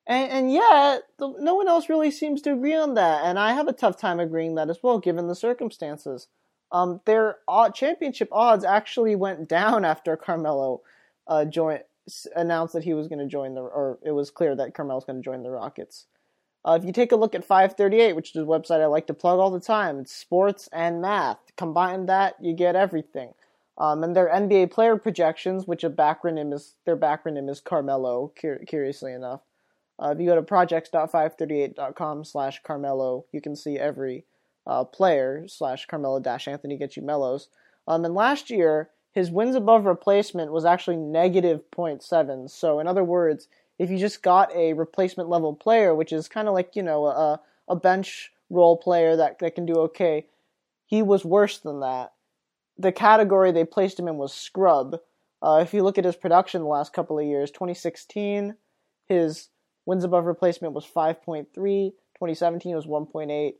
And, 0.07 0.31
and 0.31 0.53
yet, 0.53 1.03
the, 1.19 1.35
no 1.39 1.55
one 1.55 1.69
else 1.69 1.89
really 1.89 2.11
seems 2.11 2.41
to 2.43 2.53
agree 2.53 2.75
on 2.75 2.95
that, 2.95 3.25
and 3.25 3.39
I 3.39 3.53
have 3.53 3.67
a 3.67 3.73
tough 3.73 3.97
time 3.97 4.21
agreeing 4.21 4.55
that 4.55 4.71
as 4.71 4.79
well, 4.83 4.99
given 4.99 5.27
the 5.27 5.35
circumstances. 5.35 6.29
Um, 6.73 7.01
their 7.05 7.39
championship 7.75 8.29
odds 8.33 8.65
actually 8.65 9.17
went 9.17 9.49
down 9.49 9.85
after 9.93 10.17
Carmelo 10.17 10.83
uh, 11.27 11.45
joined, 11.45 11.83
announced 12.35 12.75
that 12.75 12.85
he 12.85 12.95
was 12.95 13.09
going 13.09 13.19
to 13.19 13.27
join 13.27 13.55
the, 13.55 13.63
or 13.63 13.99
it 14.05 14.13
was 14.13 14.31
clear 14.31 14.55
that 14.55 14.75
Carmelo 14.75 14.97
was 14.97 15.05
going 15.05 15.17
to 15.17 15.25
join 15.25 15.43
the 15.43 15.51
Rockets. 15.51 16.07
Uh, 16.65 16.77
if 16.81 16.85
you 16.85 16.93
take 16.93 17.13
a 17.13 17.17
look 17.17 17.35
at 17.35 17.45
538, 17.45 18.17
which 18.17 18.31
is 18.31 18.43
a 18.43 18.45
website 18.45 18.81
I 18.81 18.87
like 18.87 19.07
to 19.07 19.15
plug 19.15 19.39
all 19.39 19.53
the 19.53 19.61
time, 19.61 20.01
it's 20.01 20.13
sports 20.13 20.69
and 20.73 21.01
math. 21.01 21.39
Combine 21.57 22.07
that, 22.07 22.35
you 22.41 22.55
get 22.55 22.75
everything. 22.75 23.35
Um, 23.79 24.03
and 24.03 24.17
their 24.17 24.29
NBA 24.29 24.73
player 24.73 24.97
projections, 24.97 25.67
which 25.67 25.85
a 25.85 25.91
backronym 25.91 26.53
is 26.53 26.75
their 26.85 26.97
backronym 26.97 27.49
is 27.49 27.61
Carmelo. 27.61 28.33
Cur- 28.41 28.65
curiously 28.67 29.13
enough, 29.13 29.43
uh, 29.99 30.11
if 30.11 30.21
you 30.21 30.27
go 30.27 30.35
to 30.35 30.43
projects.538.com 30.43 32.25
slash 32.25 32.61
Carmelo, 32.63 33.25
you 33.33 33.41
can 33.41 33.57
see 33.57 33.79
every 33.79 34.25
uh, 34.67 34.85
player 34.85 35.47
slash 35.49 35.87
Carmelo 35.87 36.21
dash 36.21 36.49
Anthony 36.49 36.77
gets 36.77 36.97
you 36.97 37.03
mellows. 37.03 37.49
Um, 37.89 38.05
and 38.05 38.15
last 38.15 38.51
year, 38.51 38.91
his 39.13 39.31
wins 39.31 39.55
above 39.55 39.87
replacement 39.87 40.53
was 40.53 40.65
actually 40.65 40.97
negative 40.97 41.63
0.7. 41.71 42.51
So, 42.51 42.81
in 42.81 42.87
other 42.87 43.05
words, 43.05 43.49
if 43.79 43.91
you 43.91 43.99
just 43.99 44.23
got 44.23 44.55
a 44.55 44.75
replacement 44.75 45.29
level 45.29 45.55
player, 45.55 45.95
which 45.95 46.13
is 46.13 46.29
kind 46.29 46.49
of 46.49 46.55
like, 46.55 46.77
you 46.77 46.83
know, 46.83 47.07
a, 47.07 47.41
a 47.69 47.77
bench 47.77 48.33
role 48.51 48.77
player 48.77 49.17
that, 49.17 49.39
that 49.39 49.55
can 49.55 49.67
do 49.67 49.75
okay, 49.75 50.27
he 50.85 51.03
was 51.03 51.25
worse 51.25 51.59
than 51.59 51.81
that. 51.81 52.13
The 52.79 52.93
category 52.93 53.53
they 53.53 53.65
placed 53.65 53.99
him 53.99 54.09
in 54.09 54.17
was 54.17 54.35
scrub. 54.35 55.01
Uh, 55.43 55.61
if 55.63 55.73
you 55.73 55.83
look 55.83 55.97
at 55.97 56.05
his 56.05 56.17
production 56.17 56.63
the 56.63 56.69
last 56.69 56.93
couple 56.93 57.19
of 57.19 57.25
years, 57.25 57.51
2016, 57.51 58.55
his 59.07 59.49
Wins 59.87 60.05
above 60.05 60.27
replacement 60.27 60.75
was 60.75 60.85
5.3. 60.85 61.47
2017 61.55 62.75
was 62.75 62.87
1.8. 62.87 63.55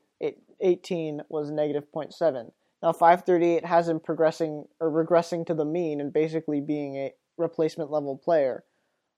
18 0.61 1.23
was 1.29 1.51
negative 1.51 1.85
0.7. 1.95 2.51
Now 2.83 2.93
538 2.93 3.65
has 3.65 3.89
him 3.89 4.01
progressing 4.01 4.65
or 4.81 4.91
regressing 4.91 5.47
to 5.47 5.55
the 5.55 5.65
mean 5.65 6.01
and 6.01 6.13
basically 6.13 6.61
being 6.61 6.97
a 6.97 7.13
replacement 7.37 7.91
level 7.91 8.17
player. 8.17 8.65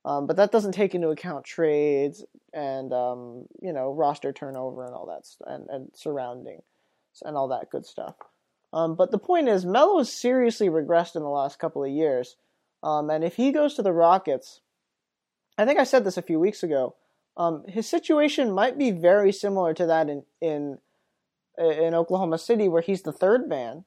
Um, 0.04 0.26
but 0.26 0.36
that 0.36 0.52
doesn't 0.52 0.72
take 0.72 0.94
into 0.94 1.08
account 1.08 1.44
trades 1.44 2.24
and 2.52 2.92
um, 2.92 3.46
you 3.60 3.72
know 3.72 3.92
roster 3.92 4.32
turnover 4.32 4.84
and 4.84 4.94
all 4.94 5.06
that 5.06 5.26
st- 5.26 5.48
and 5.48 5.68
and 5.68 5.90
surrounding 5.94 6.62
and 7.24 7.36
all 7.36 7.48
that 7.48 7.70
good 7.70 7.84
stuff. 7.84 8.14
Um, 8.72 8.94
but 8.94 9.10
the 9.10 9.18
point 9.18 9.48
is, 9.48 9.66
Melo 9.66 9.98
has 9.98 10.12
seriously 10.12 10.68
regressed 10.68 11.16
in 11.16 11.22
the 11.22 11.28
last 11.28 11.58
couple 11.58 11.82
of 11.82 11.90
years, 11.90 12.36
um, 12.82 13.10
and 13.10 13.24
if 13.24 13.36
he 13.36 13.50
goes 13.50 13.74
to 13.74 13.82
the 13.82 13.92
Rockets, 13.92 14.60
I 15.58 15.64
think 15.64 15.80
I 15.80 15.84
said 15.84 16.04
this 16.04 16.16
a 16.16 16.22
few 16.22 16.38
weeks 16.38 16.62
ago. 16.62 16.94
Um, 17.38 17.64
his 17.68 17.88
situation 17.88 18.52
might 18.52 18.76
be 18.76 18.90
very 18.90 19.32
similar 19.32 19.72
to 19.74 19.86
that 19.86 20.10
in 20.10 20.24
in 20.40 20.78
in 21.56 21.94
Oklahoma 21.94 22.38
City, 22.38 22.68
where 22.68 22.82
he's 22.82 23.02
the 23.02 23.12
third 23.12 23.48
man. 23.48 23.84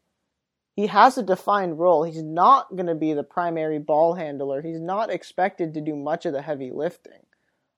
He 0.75 0.88
has 0.88 1.17
a 1.17 1.24
defined 1.24 1.79
role. 1.79 2.03
He's 2.03 2.24
not 2.24 2.75
going 2.75 2.88
to 2.88 2.96
be 2.96 3.13
the 3.13 3.24
primary 3.24 3.77
ball 3.77 4.15
handler. 4.15 4.62
He's 4.62 4.79
not 4.79 5.10
expected 5.10 5.74
to 5.74 5.81
do 5.81 5.96
much 5.96 6.25
of 6.25 6.34
the 6.34 6.41
heavy 6.41 6.72
lifting. 6.74 7.25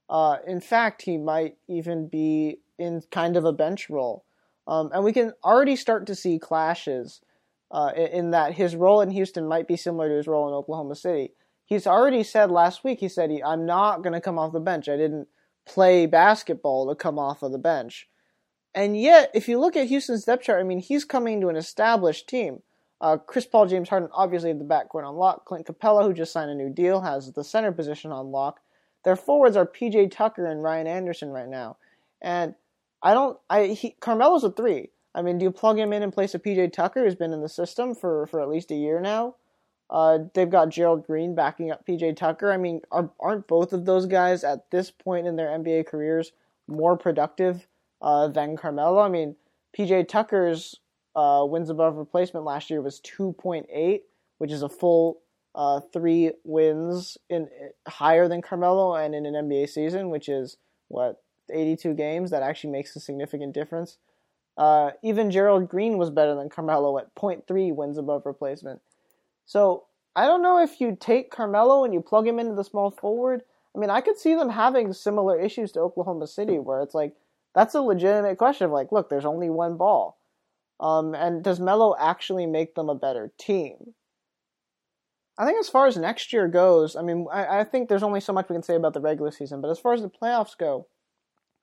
Uh, 0.10 0.38
in 0.46 0.62
fact, 0.62 1.02
he 1.02 1.18
might 1.18 1.58
even 1.68 2.08
be 2.08 2.60
in 2.78 3.02
kind 3.10 3.36
of 3.36 3.46
a 3.46 3.54
bench 3.54 3.90
role. 3.90 4.26
Um, 4.68 4.92
and 4.94 5.04
we 5.04 5.12
can 5.12 5.34
already 5.44 5.76
start 5.76 6.06
to 6.08 6.16
see 6.16 6.38
clashes 6.38 7.22
uh, 7.72 7.92
in, 7.96 8.06
in, 8.08 8.32
that 8.32 8.54
his 8.54 8.76
role 8.76 9.02
in 9.02 9.10
Houston 9.10 9.48
might 9.48 9.68
be 9.68 9.76
similar 9.76 10.08
to 10.10 10.16
his 10.16 10.28
role 10.28 10.48
in 10.48 10.54
Oklahoma 10.54 10.96
City 10.96 11.34
he's 11.66 11.88
already 11.88 12.24
said 12.24 12.52
last 12.52 12.84
week, 12.84 13.00
he 13.00 13.10
said, 13.10 13.32
I'm 13.46 13.66
not 13.66 14.04
going 14.04 14.14
to 14.14 14.22
come 14.22 14.38
off 14.38 14.54
the 14.54 14.60
bench. 14.60 14.90
I 14.90 14.98
didn't 14.98 15.28
play 15.66 16.06
basketball 16.06 16.88
to 16.90 16.96
come 16.96 17.18
off 17.18 17.44
of 17.44 17.52
the 17.52 17.58
bench. 17.58 18.08
And 18.76 19.00
yet, 19.00 19.30
if 19.34 19.48
you 19.48 19.60
look 19.60 19.76
at 19.76 19.88
Houston's 19.88 20.26
depth 20.26 20.44
chart, 20.44 20.60
I 20.60 20.64
mean, 20.64 20.80
he's 20.80 21.06
coming 21.06 21.40
to 21.42 21.50
an 21.50 21.56
established 21.56 22.28
team. 22.28 22.64
Uh, 23.00 23.18
Chris 23.18 23.46
Paul, 23.46 23.68
James 23.68 23.90
Harden, 23.90 24.10
obviously 24.14 24.50
have 24.50 24.60
the 24.60 24.66
backcourt 24.66 25.06
on 25.06 25.16
lock. 25.16 25.46
Clint 25.46 25.68
Capela, 25.68 26.04
who 26.04 26.14
just 26.14 26.32
signed 26.32 26.50
a 26.50 26.56
new 26.56 26.70
deal, 26.70 27.02
has 27.02 27.32
the 27.34 27.44
center 27.44 27.72
position 27.72 28.12
on 28.12 28.32
lock. 28.32 28.62
Their 29.04 29.16
forwards 29.16 29.58
are 29.58 29.66
PJ 29.66 30.12
Tucker 30.12 30.46
and 30.46 30.64
Ryan 30.64 30.88
Anderson 30.88 31.30
right 31.30 31.50
now. 31.50 31.78
And 32.22 32.56
I 33.02 33.14
don't, 33.14 33.38
I, 33.50 33.68
he, 33.68 33.96
Carmelo's 34.00 34.46
a 34.46 34.52
three. 34.52 34.90
I 35.14 35.22
mean, 35.22 35.38
do 35.38 35.44
you 35.44 35.52
plug 35.52 35.78
him 35.78 35.94
in 35.94 36.02
in 36.02 36.12
place 36.12 36.34
of 36.34 36.42
PJ 36.42 36.72
Tucker, 36.72 37.04
who's 37.04 37.16
been 37.16 37.34
in 37.34 37.42
the 37.42 37.50
system 37.50 37.94
for, 37.94 38.26
for 38.28 38.42
at 38.42 38.50
least 38.50 38.72
a 38.72 38.76
year 38.76 39.00
now? 39.02 39.36
Uh, 39.90 40.20
they've 40.34 40.50
got 40.50 40.70
Gerald 40.70 41.06
Green 41.06 41.36
backing 41.36 41.72
up 41.72 41.86
PJ 41.86 42.16
Tucker. 42.16 42.52
I 42.52 42.58
mean, 42.58 42.82
are, 42.92 43.12
aren't 43.20 43.48
both 43.48 43.74
of 43.74 43.86
those 43.86 44.06
guys 44.06 44.44
at 44.44 44.72
this 44.72 44.90
point 44.92 45.28
in 45.28 45.36
their 45.36 45.50
NBA 45.50 45.86
careers 45.88 46.32
more 46.68 46.98
productive 46.98 47.68
uh, 48.02 48.28
than 48.28 48.58
Carmelo? 48.58 49.00
I 49.02 49.10
mean, 49.10 49.36
PJ 49.78 50.08
Tucker's 50.08 50.80
uh, 51.16 51.46
wins 51.48 51.70
above 51.70 51.98
replacement 51.98 52.46
last 52.46 52.70
year 52.70 52.82
was 52.82 53.02
2.8, 53.02 54.02
which 54.38 54.52
is 54.52 54.64
a 54.64 54.70
full 54.70 55.20
uh, 55.56 55.80
three 55.92 56.32
wins 56.44 57.18
in 57.30 57.48
higher 57.88 58.28
than 58.28 58.42
Carmelo 58.42 58.96
and 58.96 59.14
in 59.14 59.26
an 59.26 59.34
NBA 59.34 59.70
season, 59.70 60.10
which 60.10 60.28
is 60.28 60.58
what 60.88 61.22
82 61.52 61.94
games. 61.94 62.32
That 62.32 62.44
actually 62.44 62.72
makes 62.72 62.96
a 62.96 63.00
significant 63.00 63.54
difference. 63.54 63.98
Uh, 64.58 64.92
even 65.02 65.32
Gerald 65.32 65.68
Green 65.68 65.98
was 65.98 66.10
better 66.10 66.36
than 66.36 66.50
Carmelo 66.50 66.98
at 66.98 67.14
0.3 67.16 67.76
wins 67.76 67.98
above 67.98 68.26
replacement. 68.26 68.82
So 69.46 69.86
I 70.16 70.26
don't 70.26 70.42
know 70.42 70.62
if 70.62 70.80
you 70.80 70.98
take 71.00 71.32
Carmelo 71.32 71.84
and 71.84 71.94
you 71.94 72.02
plug 72.02 72.28
him 72.28 72.40
into 72.40 72.56
the 72.56 72.64
small 72.64 72.92
forward. 72.92 73.44
I 73.76 73.80
mean, 73.80 73.90
I 73.90 74.02
could 74.02 74.18
see 74.18 74.36
them 74.36 74.50
having 74.50 74.94
similar 74.94 75.40
issues 75.40 75.72
to 75.72 75.80
Oklahoma 75.80 76.28
City, 76.28 76.60
where 76.60 76.82
it's 76.82 76.94
like 76.94 77.16
that's 77.56 77.74
a 77.74 77.82
legitimate 77.82 78.38
question 78.38 78.66
of 78.66 78.72
like, 78.72 78.92
look, 78.92 79.10
there's 79.10 79.26
only 79.26 79.50
one 79.50 79.78
ball, 79.78 80.20
um, 80.80 81.16
and 81.16 81.44
does 81.44 81.60
Melo 81.60 81.96
actually 82.00 82.46
make 82.46 82.76
them 82.76 82.90
a 82.90 82.96
better 82.96 83.32
team? 83.38 83.94
I 85.38 85.46
think 85.46 85.60
as 85.60 85.70
far 85.70 85.88
as 85.88 85.98
next 85.98 86.32
year 86.32 86.48
goes, 86.48 86.96
I 86.96 87.02
mean, 87.02 87.26
I, 87.32 87.60
I 87.60 87.64
think 87.64 87.90
there's 87.90 88.04
only 88.04 88.20
so 88.20 88.34
much 88.34 88.50
we 88.50 88.54
can 88.54 88.62
say 88.62 88.76
about 88.76 88.94
the 88.94 89.02
regular 89.02 89.32
season, 89.32 89.62
but 89.62 89.72
as 89.72 89.80
far 89.80 89.94
as 89.94 90.04
the 90.04 90.10
playoffs 90.10 90.56
go, 90.56 90.86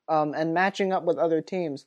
um, 0.08 0.34
and 0.34 0.52
matching 0.52 0.92
up 0.92 1.04
with 1.04 1.18
other 1.18 1.40
teams, 1.40 1.86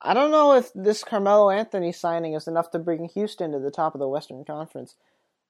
I 0.00 0.14
don't 0.14 0.30
know 0.30 0.52
if 0.52 0.70
this 0.72 1.02
Carmelo 1.02 1.50
Anthony 1.50 1.90
signing 1.90 2.34
is 2.34 2.46
enough 2.46 2.70
to 2.70 2.78
bring 2.78 3.08
Houston 3.08 3.50
to 3.52 3.58
the 3.58 3.72
top 3.72 3.94
of 3.94 3.98
the 3.98 4.06
Western 4.08 4.44
Conference. 4.44 4.94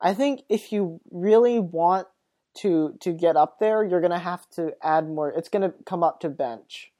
I 0.01 0.15
think 0.15 0.43
if 0.49 0.73
you 0.73 1.01
really 1.11 1.59
want 1.59 2.09
to 2.59 2.97
to 3.01 3.13
get 3.13 3.37
up 3.37 3.59
there, 3.59 3.85
you're 3.85 4.01
gonna 4.01 4.19
have 4.19 4.49
to 4.51 4.73
add 4.83 5.09
more. 5.09 5.31
It's 5.31 5.49
gonna 5.49 5.75
come 5.85 6.03
up 6.03 6.21
to 6.21 6.29
bench, 6.29 6.93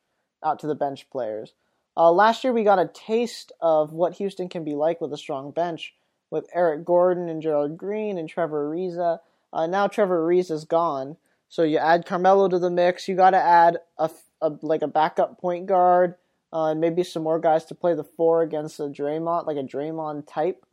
out 0.45 0.59
to 0.61 0.67
the 0.67 0.75
bench 0.75 1.09
players. 1.11 1.55
Uh, 1.97 2.13
last 2.13 2.45
year 2.45 2.53
we 2.53 2.63
got 2.63 2.79
a 2.79 2.91
taste 2.93 3.53
of 3.61 3.93
what 3.93 4.15
Houston 4.15 4.49
can 4.49 4.65
be 4.65 4.75
like 4.75 5.01
with 5.01 5.13
a 5.13 5.19
strong 5.19 5.51
bench, 5.51 5.95
with 6.31 6.47
Eric 6.55 6.85
Gordon 6.85 7.29
and 7.29 7.41
Gerald 7.41 7.79
Green 7.79 8.19
and 8.19 8.29
Trevor 8.29 8.69
Ariza. 8.71 9.21
Uh, 9.53 9.67
now 9.67 9.87
Trevor 9.87 10.27
Ariza's 10.27 10.65
gone, 10.65 11.17
so 11.49 11.63
you 11.63 11.79
add 11.79 12.05
Carmelo 12.05 12.49
to 12.49 12.59
the 12.59 12.71
mix. 12.71 13.09
You 13.09 13.17
got 13.17 13.31
to 13.31 13.39
add 13.39 13.79
a, 13.97 14.11
a, 14.43 14.53
like 14.61 14.83
a 14.83 14.89
backup 14.89 15.41
point 15.41 15.67
guard, 15.67 16.17
uh, 16.53 16.67
and 16.67 16.81
maybe 16.81 17.03
some 17.03 17.23
more 17.23 17.39
guys 17.39 17.65
to 17.67 17.75
play 17.75 17.95
the 17.95 18.05
four 18.05 18.43
against 18.43 18.79
a 18.79 18.85
Draymond, 18.85 19.47
like 19.47 19.57
a 19.57 19.63
Draymond 19.63 20.27
type 20.27 20.66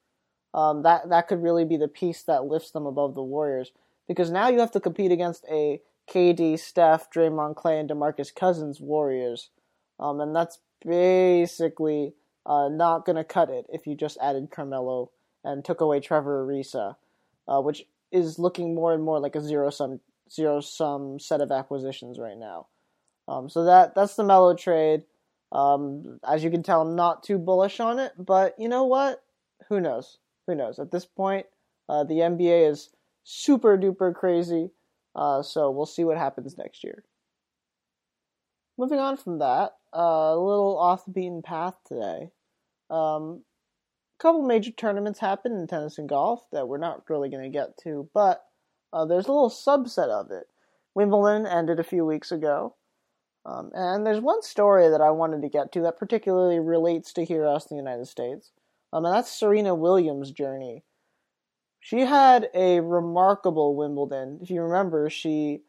um, 0.53 0.83
that 0.83 1.09
that 1.09 1.27
could 1.27 1.41
really 1.41 1.65
be 1.65 1.77
the 1.77 1.87
piece 1.87 2.23
that 2.23 2.45
lifts 2.45 2.71
them 2.71 2.85
above 2.85 3.15
the 3.15 3.23
Warriors 3.23 3.71
because 4.07 4.31
now 4.31 4.49
you 4.49 4.59
have 4.59 4.71
to 4.71 4.79
compete 4.79 5.11
against 5.11 5.45
a 5.49 5.81
KD, 6.09 6.59
Steph, 6.59 7.09
Draymond, 7.09 7.55
Clay, 7.55 7.79
and 7.79 7.89
DeMarcus 7.89 8.33
Cousins 8.33 8.81
Warriors, 8.81 9.49
um, 9.99 10.19
and 10.19 10.35
that's 10.35 10.59
basically 10.85 12.13
uh, 12.45 12.67
not 12.69 13.05
going 13.05 13.15
to 13.15 13.23
cut 13.23 13.49
it 13.49 13.65
if 13.69 13.87
you 13.87 13.95
just 13.95 14.17
added 14.21 14.51
Carmelo 14.51 15.11
and 15.43 15.63
took 15.63 15.81
away 15.81 15.99
Trevor 15.99 16.45
Ariza, 16.45 16.95
uh, 17.47 17.61
which 17.61 17.85
is 18.11 18.37
looking 18.39 18.75
more 18.75 18.93
and 18.93 19.03
more 19.03 19.19
like 19.19 19.35
a 19.35 19.41
zero 19.41 19.69
sum 19.69 19.99
zero 20.31 20.61
sum 20.61 21.19
set 21.19 21.41
of 21.41 21.51
acquisitions 21.51 22.19
right 22.19 22.37
now. 22.37 22.67
Um, 23.27 23.49
so 23.49 23.63
that 23.65 23.95
that's 23.95 24.15
the 24.15 24.23
Melo 24.23 24.55
trade. 24.55 25.03
Um, 25.51 26.19
as 26.27 26.43
you 26.43 26.49
can 26.49 26.63
tell, 26.63 26.81
I'm 26.81 26.95
not 26.95 27.23
too 27.23 27.37
bullish 27.37 27.79
on 27.79 27.99
it, 27.99 28.13
but 28.17 28.55
you 28.57 28.67
know 28.67 28.85
what? 28.85 29.23
Who 29.69 29.79
knows? 29.79 30.17
Who 30.47 30.55
knows? 30.55 30.79
At 30.79 30.91
this 30.91 31.05
point, 31.05 31.45
uh, 31.87 32.03
the 32.03 32.15
NBA 32.15 32.69
is 32.69 32.89
super 33.23 33.77
duper 33.77 34.13
crazy, 34.13 34.71
uh, 35.15 35.41
so 35.41 35.71
we'll 35.71 35.85
see 35.85 36.03
what 36.03 36.17
happens 36.17 36.57
next 36.57 36.83
year. 36.83 37.03
Moving 38.77 38.99
on 38.99 39.17
from 39.17 39.39
that, 39.39 39.75
uh, 39.95 40.33
a 40.33 40.37
little 40.37 40.77
off 40.77 41.05
the 41.05 41.11
beaten 41.11 41.41
path 41.41 41.75
today. 41.85 42.31
Um, 42.89 43.43
a 44.19 44.21
couple 44.21 44.41
major 44.41 44.71
tournaments 44.71 45.19
happened 45.19 45.59
in 45.59 45.67
tennis 45.67 45.97
and 45.97 46.09
golf 46.09 46.45
that 46.51 46.67
we're 46.67 46.77
not 46.77 47.09
really 47.09 47.29
going 47.29 47.43
to 47.43 47.49
get 47.49 47.77
to, 47.83 48.09
but 48.13 48.43
uh, 48.91 49.05
there's 49.05 49.27
a 49.27 49.31
little 49.31 49.49
subset 49.49 50.09
of 50.09 50.31
it. 50.31 50.47
Wimbledon 50.95 51.45
ended 51.45 51.79
a 51.79 51.83
few 51.83 52.05
weeks 52.05 52.31
ago. 52.31 52.75
Um, 53.45 53.71
and 53.73 54.05
there's 54.05 54.21
one 54.21 54.41
story 54.41 54.89
that 54.89 55.01
I 55.01 55.11
wanted 55.11 55.41
to 55.41 55.49
get 55.49 55.71
to 55.73 55.81
that 55.81 55.97
particularly 55.97 56.59
relates 56.59 57.11
to 57.13 57.25
here 57.25 57.45
us 57.45 57.69
in 57.69 57.75
the 57.75 57.83
United 57.83 58.07
States, 58.07 58.51
um, 58.93 59.05
and 59.05 59.15
that's 59.15 59.31
Serena 59.31 59.73
Williams' 59.73 60.31
journey. 60.31 60.83
She 61.79 62.01
had 62.01 62.49
a 62.53 62.79
remarkable 62.79 63.75
Wimbledon. 63.75 64.39
If 64.41 64.51
you 64.51 64.61
remember, 64.61 65.09
she 65.09 65.63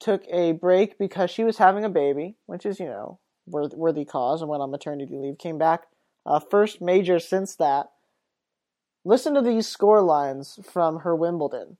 took 0.00 0.24
a 0.28 0.52
break 0.52 0.98
because 0.98 1.30
she 1.30 1.44
was 1.44 1.58
having 1.58 1.84
a 1.84 1.90
baby, 1.90 2.36
which 2.46 2.64
is, 2.64 2.80
you 2.80 2.86
know, 2.86 3.18
worthy 3.46 4.06
cause, 4.06 4.40
and 4.40 4.48
went 4.48 4.62
on 4.62 4.70
maternity 4.70 5.16
leave. 5.16 5.38
Came 5.38 5.58
back, 5.58 5.84
uh, 6.24 6.40
first 6.40 6.80
major 6.80 7.18
since 7.18 7.54
that. 7.56 7.90
Listen 9.04 9.34
to 9.34 9.42
these 9.42 9.68
score 9.68 10.02
lines 10.02 10.58
from 10.64 11.00
her 11.00 11.14
Wimbledon 11.14 11.76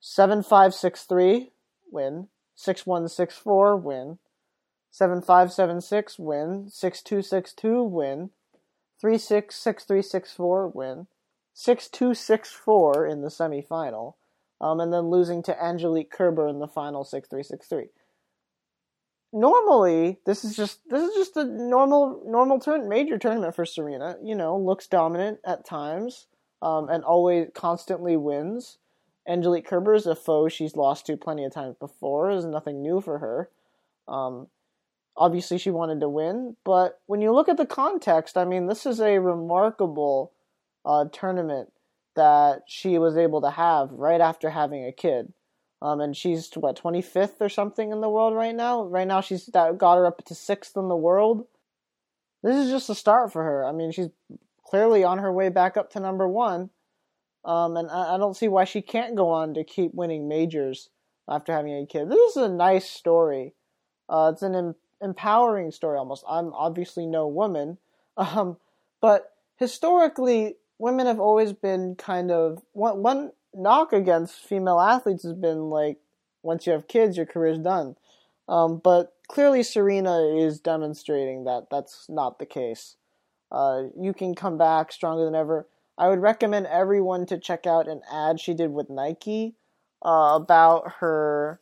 7 0.00 0.42
5 0.42 0.74
6 0.74 1.04
3, 1.04 1.50
win. 1.90 2.28
6164 2.56 3.76
win. 3.76 4.18
7576 4.90 6.18
win. 6.18 6.68
6262 6.68 7.82
win. 7.82 8.30
366364 9.00 10.68
win. 10.68 11.06
6264 11.54 13.06
in 13.06 13.22
the 13.22 13.28
semifinal. 13.28 14.14
Um, 14.60 14.80
and 14.80 14.92
then 14.92 15.08
losing 15.08 15.42
to 15.44 15.62
Angelique 15.62 16.10
Kerber 16.10 16.46
in 16.46 16.58
the 16.58 16.68
final 16.68 17.02
6363. 17.02 17.88
Normally, 19.32 20.18
this 20.26 20.44
is 20.44 20.56
just 20.56 20.80
this 20.90 21.08
is 21.08 21.14
just 21.14 21.36
a 21.36 21.44
normal 21.44 22.22
normal 22.26 22.58
turn 22.58 22.88
major 22.88 23.16
tournament 23.16 23.54
for 23.54 23.64
Serena. 23.64 24.16
You 24.22 24.34
know, 24.34 24.58
looks 24.58 24.88
dominant 24.88 25.38
at 25.46 25.64
times, 25.64 26.26
um, 26.60 26.88
and 26.88 27.04
always 27.04 27.48
constantly 27.54 28.16
wins. 28.16 28.78
Angelique 29.28 29.66
Kerber 29.66 29.94
is 29.94 30.06
a 30.06 30.16
foe 30.16 30.48
she's 30.48 30.74
lost 30.74 31.06
to 31.06 31.16
plenty 31.16 31.44
of 31.44 31.52
times 31.52 31.76
before. 31.78 32.30
Is 32.30 32.44
nothing 32.44 32.82
new 32.82 33.00
for 33.00 33.18
her. 33.18 33.48
Um, 34.08 34.48
obviously, 35.20 35.58
she 35.58 35.70
wanted 35.70 36.00
to 36.00 36.08
win, 36.08 36.56
but 36.64 37.00
when 37.06 37.20
you 37.20 37.32
look 37.32 37.48
at 37.48 37.58
the 37.58 37.66
context, 37.66 38.38
I 38.38 38.46
mean, 38.46 38.66
this 38.66 38.86
is 38.86 39.00
a 39.00 39.20
remarkable 39.20 40.32
uh, 40.84 41.04
tournament 41.12 41.72
that 42.16 42.62
she 42.66 42.98
was 42.98 43.16
able 43.16 43.42
to 43.42 43.50
have 43.50 43.92
right 43.92 44.20
after 44.20 44.50
having 44.50 44.84
a 44.84 44.92
kid. 44.92 45.32
Um, 45.82 46.00
and 46.00 46.16
she's 46.16 46.50
what 46.54 46.82
25th 46.82 47.40
or 47.40 47.48
something 47.48 47.92
in 47.92 48.00
the 48.00 48.08
world 48.08 48.34
right 48.34 48.54
now. 48.54 48.84
Right 48.84 49.06
now, 49.06 49.20
she's 49.20 49.48
got 49.48 49.78
her 49.78 50.06
up 50.06 50.24
to 50.24 50.34
sixth 50.34 50.76
in 50.76 50.88
the 50.88 50.96
world. 50.96 51.46
This 52.42 52.56
is 52.56 52.70
just 52.70 52.90
a 52.90 52.94
start 52.94 53.32
for 53.32 53.44
her. 53.44 53.64
I 53.64 53.72
mean, 53.72 53.92
she's 53.92 54.08
clearly 54.64 55.04
on 55.04 55.18
her 55.18 55.32
way 55.32 55.48
back 55.48 55.76
up 55.76 55.90
to 55.90 56.00
number 56.00 56.26
one. 56.26 56.70
Um, 57.44 57.76
and 57.76 57.90
I, 57.90 58.14
I, 58.14 58.18
don't 58.18 58.36
see 58.36 58.48
why 58.48 58.64
she 58.64 58.82
can't 58.82 59.16
go 59.16 59.30
on 59.30 59.54
to 59.54 59.64
keep 59.64 59.94
winning 59.94 60.28
majors 60.28 60.90
after 61.26 61.54
having 61.54 61.74
a 61.74 61.86
kid. 61.86 62.10
This 62.10 62.36
is 62.36 62.42
a 62.42 62.48
nice 62.48 62.84
story. 62.84 63.54
Uh, 64.10 64.30
it's 64.34 64.42
an 64.42 64.74
empowering 65.00 65.70
story 65.70 65.98
almost. 65.98 66.24
I'm 66.28 66.52
obviously 66.52 67.06
no 67.06 67.26
woman, 67.26 67.78
um, 68.16 68.56
but 69.00 69.32
historically, 69.56 70.56
women 70.78 71.06
have 71.06 71.20
always 71.20 71.52
been 71.52 71.94
kind 71.96 72.30
of 72.30 72.62
one, 72.72 73.02
one 73.02 73.32
knock 73.54 73.92
against 73.92 74.36
female 74.36 74.80
athletes 74.80 75.22
has 75.22 75.34
been 75.34 75.70
like 75.70 75.98
once 76.42 76.66
you 76.66 76.72
have 76.72 76.88
kids, 76.88 77.16
your 77.16 77.26
career's 77.26 77.58
done. 77.58 77.96
Um, 78.48 78.80
but 78.82 79.12
clearly, 79.28 79.62
Serena 79.62 80.36
is 80.36 80.58
demonstrating 80.58 81.44
that 81.44 81.66
that's 81.70 82.06
not 82.08 82.38
the 82.38 82.46
case. 82.46 82.96
Uh, 83.52 83.84
you 83.98 84.12
can 84.12 84.34
come 84.34 84.56
back 84.56 84.92
stronger 84.92 85.24
than 85.24 85.34
ever. 85.34 85.68
I 85.98 86.08
would 86.08 86.20
recommend 86.20 86.66
everyone 86.66 87.26
to 87.26 87.38
check 87.38 87.66
out 87.66 87.88
an 87.88 88.00
ad 88.10 88.40
she 88.40 88.54
did 88.54 88.72
with 88.72 88.88
Nike 88.88 89.54
uh, 90.04 90.32
about 90.34 90.94
her 91.00 91.60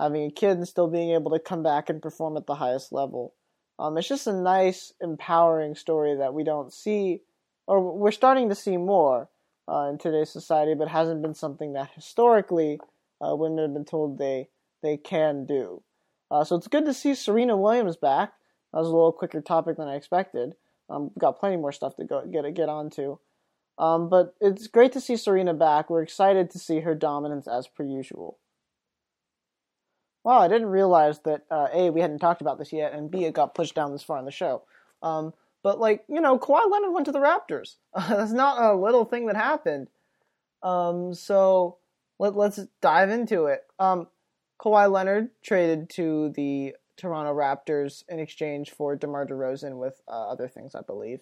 having 0.00 0.24
a 0.24 0.30
kid 0.30 0.56
and 0.56 0.66
still 0.66 0.88
being 0.88 1.10
able 1.10 1.30
to 1.30 1.38
come 1.38 1.62
back 1.62 1.90
and 1.90 2.00
perform 2.00 2.36
at 2.36 2.46
the 2.46 2.54
highest 2.54 2.92
level. 2.92 3.34
Um, 3.78 3.96
it's 3.98 4.08
just 4.08 4.26
a 4.26 4.32
nice, 4.32 4.92
empowering 5.00 5.74
story 5.74 6.16
that 6.16 6.34
we 6.34 6.44
don't 6.44 6.72
see, 6.72 7.20
or 7.66 7.80
we're 7.96 8.10
starting 8.10 8.48
to 8.48 8.54
see 8.54 8.76
more 8.76 9.28
uh, 9.68 9.88
in 9.90 9.98
today's 9.98 10.30
society, 10.30 10.74
but 10.74 10.88
hasn't 10.88 11.22
been 11.22 11.34
something 11.34 11.74
that 11.74 11.90
historically 11.94 12.78
uh, 13.20 13.34
women 13.36 13.58
have 13.58 13.74
been 13.74 13.84
told 13.84 14.18
they 14.18 14.48
they 14.82 14.96
can 14.96 15.44
do. 15.44 15.82
Uh, 16.30 16.44
so 16.44 16.56
it's 16.56 16.68
good 16.68 16.86
to 16.86 16.94
see 16.94 17.14
Serena 17.14 17.56
Williams 17.56 17.96
back. 17.96 18.32
That 18.72 18.78
was 18.78 18.88
a 18.88 18.92
little 18.92 19.12
quicker 19.12 19.40
topic 19.40 19.76
than 19.76 19.88
I 19.88 19.96
expected. 19.96 20.54
Um, 20.88 21.10
got 21.18 21.38
plenty 21.38 21.56
more 21.56 21.72
stuff 21.72 21.96
to 21.96 22.04
go 22.04 22.24
get 22.26 22.52
get 22.54 22.68
onto. 22.68 23.18
Um, 23.78 24.08
but 24.08 24.34
it's 24.40 24.66
great 24.66 24.92
to 24.92 25.00
see 25.00 25.16
Serena 25.16 25.54
back. 25.54 25.88
We're 25.88 26.02
excited 26.02 26.50
to 26.50 26.58
see 26.58 26.80
her 26.80 26.94
dominance 26.94 27.48
as 27.48 27.66
per 27.66 27.84
usual. 27.84 28.38
Wow, 30.22 30.40
I 30.40 30.48
didn't 30.48 30.68
realize 30.68 31.20
that 31.20 31.42
uh, 31.50 31.68
A, 31.72 31.90
we 31.90 32.00
hadn't 32.00 32.18
talked 32.18 32.42
about 32.42 32.58
this 32.58 32.72
yet, 32.72 32.92
and 32.92 33.10
B, 33.10 33.24
it 33.24 33.34
got 33.34 33.54
pushed 33.54 33.74
down 33.74 33.92
this 33.92 34.02
far 34.02 34.18
in 34.18 34.26
the 34.26 34.30
show. 34.30 34.62
Um, 35.02 35.32
but, 35.62 35.78
like, 35.78 36.04
you 36.08 36.20
know, 36.20 36.38
Kawhi 36.38 36.70
Leonard 36.70 36.92
went 36.92 37.06
to 37.06 37.12
the 37.12 37.18
Raptors. 37.18 37.76
that's 37.94 38.32
not 38.32 38.62
a 38.62 38.74
little 38.74 39.04
thing 39.04 39.26
that 39.26 39.36
happened. 39.36 39.88
Um, 40.62 41.14
so 41.14 41.78
let, 42.18 42.36
us 42.36 42.60
dive 42.82 43.10
into 43.10 43.46
it. 43.46 43.62
Um, 43.78 44.08
Kawhi 44.60 44.90
Leonard 44.90 45.30
traded 45.42 45.88
to 45.90 46.30
the 46.30 46.74
Toronto 46.96 47.34
Raptors 47.34 48.04
in 48.08 48.18
exchange 48.18 48.70
for 48.70 48.94
DeMar 48.94 49.26
DeRozan 49.26 49.78
with 49.78 50.02
uh, 50.06 50.28
other 50.28 50.48
things, 50.48 50.74
I 50.74 50.82
believe. 50.82 51.20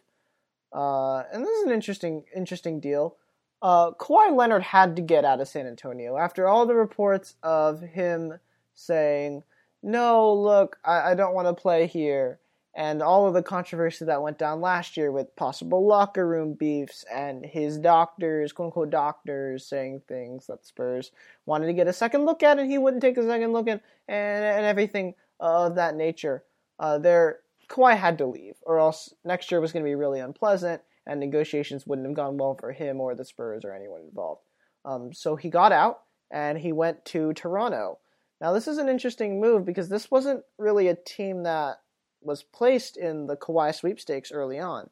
Uh, 0.73 1.23
and 1.33 1.45
this 1.45 1.59
is 1.59 1.65
an 1.65 1.73
interesting, 1.73 2.25
interesting 2.35 2.81
deal. 2.81 3.17
Uh, 3.63 3.93
Kawhi 3.93 4.35
Leonard 4.35 4.63
had 4.63 4.97
to 4.97 5.03
get 5.03 5.25
out 5.25 5.41
of 5.41 5.49
San 5.49 5.67
Antonio 5.67 6.17
after 6.17 6.49
all 6.49 6.67
the 6.67 6.75
reports 6.75 7.37
of 7.43 7.81
him 7.81 8.39
saying, 8.79 9.43
"No, 9.83 10.33
look, 10.33 10.79
I, 10.85 11.13
I 11.13 11.15
don't 11.15 11.35
want 11.35 11.49
to 11.49 11.61
play 11.61 11.87
here," 11.87 12.39
and 12.75 13.03
all 13.03 13.27
of 13.27 13.35
the 13.35 13.43
controversy 13.43 14.05
that 14.05 14.23
went 14.23 14.39
down 14.39 14.61
last 14.61 14.97
year 14.97 15.11
with 15.11 15.35
possible 15.37 15.87
locker 15.87 16.27
room 16.27 16.55
beefs 16.55 17.05
and 17.13 17.45
his 17.45 17.79
doctors, 17.79 18.53
quote 18.53 18.67
unquote 18.67 18.91
doctors, 18.91 19.67
saying 19.67 20.03
things 20.07 20.47
that 20.47 20.67
Spurs 20.67 21.11
wanted 21.47 21.67
to 21.67 21.73
get 21.73 21.89
a 21.89 21.93
second 21.93 22.25
look 22.25 22.43
at, 22.43 22.59
and 22.59 22.71
he 22.71 22.79
wouldn't 22.79 23.03
take 23.03 23.17
a 23.17 23.27
second 23.27 23.53
look 23.53 23.69
at, 23.69 23.83
and 24.07 24.45
and 24.45 24.65
everything 24.65 25.15
of 25.41 25.75
that 25.75 25.95
nature. 25.97 26.45
Uh, 26.79 26.99
there 26.99 27.41
Kawhi 27.69 27.97
had 27.97 28.19
to 28.19 28.27
leave, 28.27 28.57
or 28.63 28.79
else 28.79 29.13
next 29.25 29.51
year 29.51 29.61
was 29.61 29.73
going 29.73 29.85
to 29.85 29.89
be 29.89 29.95
really 29.95 30.21
unpleasant, 30.21 30.83
and 31.07 31.21
negotiations 31.21 31.87
wouldn't 31.87 32.07
have 32.07 32.17
gone 32.17 32.37
well 32.37 32.55
for 32.55 32.73
him 32.73 33.01
or 33.01 33.15
the 33.15 33.25
Spurs 33.25 33.65
or 33.65 33.73
anyone 33.73 34.03
involved. 34.03 34.43
Um, 34.85 35.13
so 35.13 35.37
he 35.37 35.51
got 35.51 35.73
out 35.73 36.03
and 36.31 36.59
he 36.59 36.73
went 36.73 37.05
to 37.07 37.33
Toronto. 37.33 37.99
Now 38.41 38.53
this 38.53 38.69
is 38.69 38.79
an 38.79 38.89
interesting 38.89 39.41
move 39.41 39.65
because 39.65 39.89
this 39.89 40.11
wasn't 40.11 40.45
really 40.59 40.89
a 40.89 40.95
team 40.95 41.43
that 41.43 41.81
was 42.21 42.43
placed 42.43 42.97
in 42.97 43.27
the 43.27 43.37
Kawhi 43.37 43.75
sweepstakes 43.75 44.33
early 44.33 44.59
on, 44.59 44.91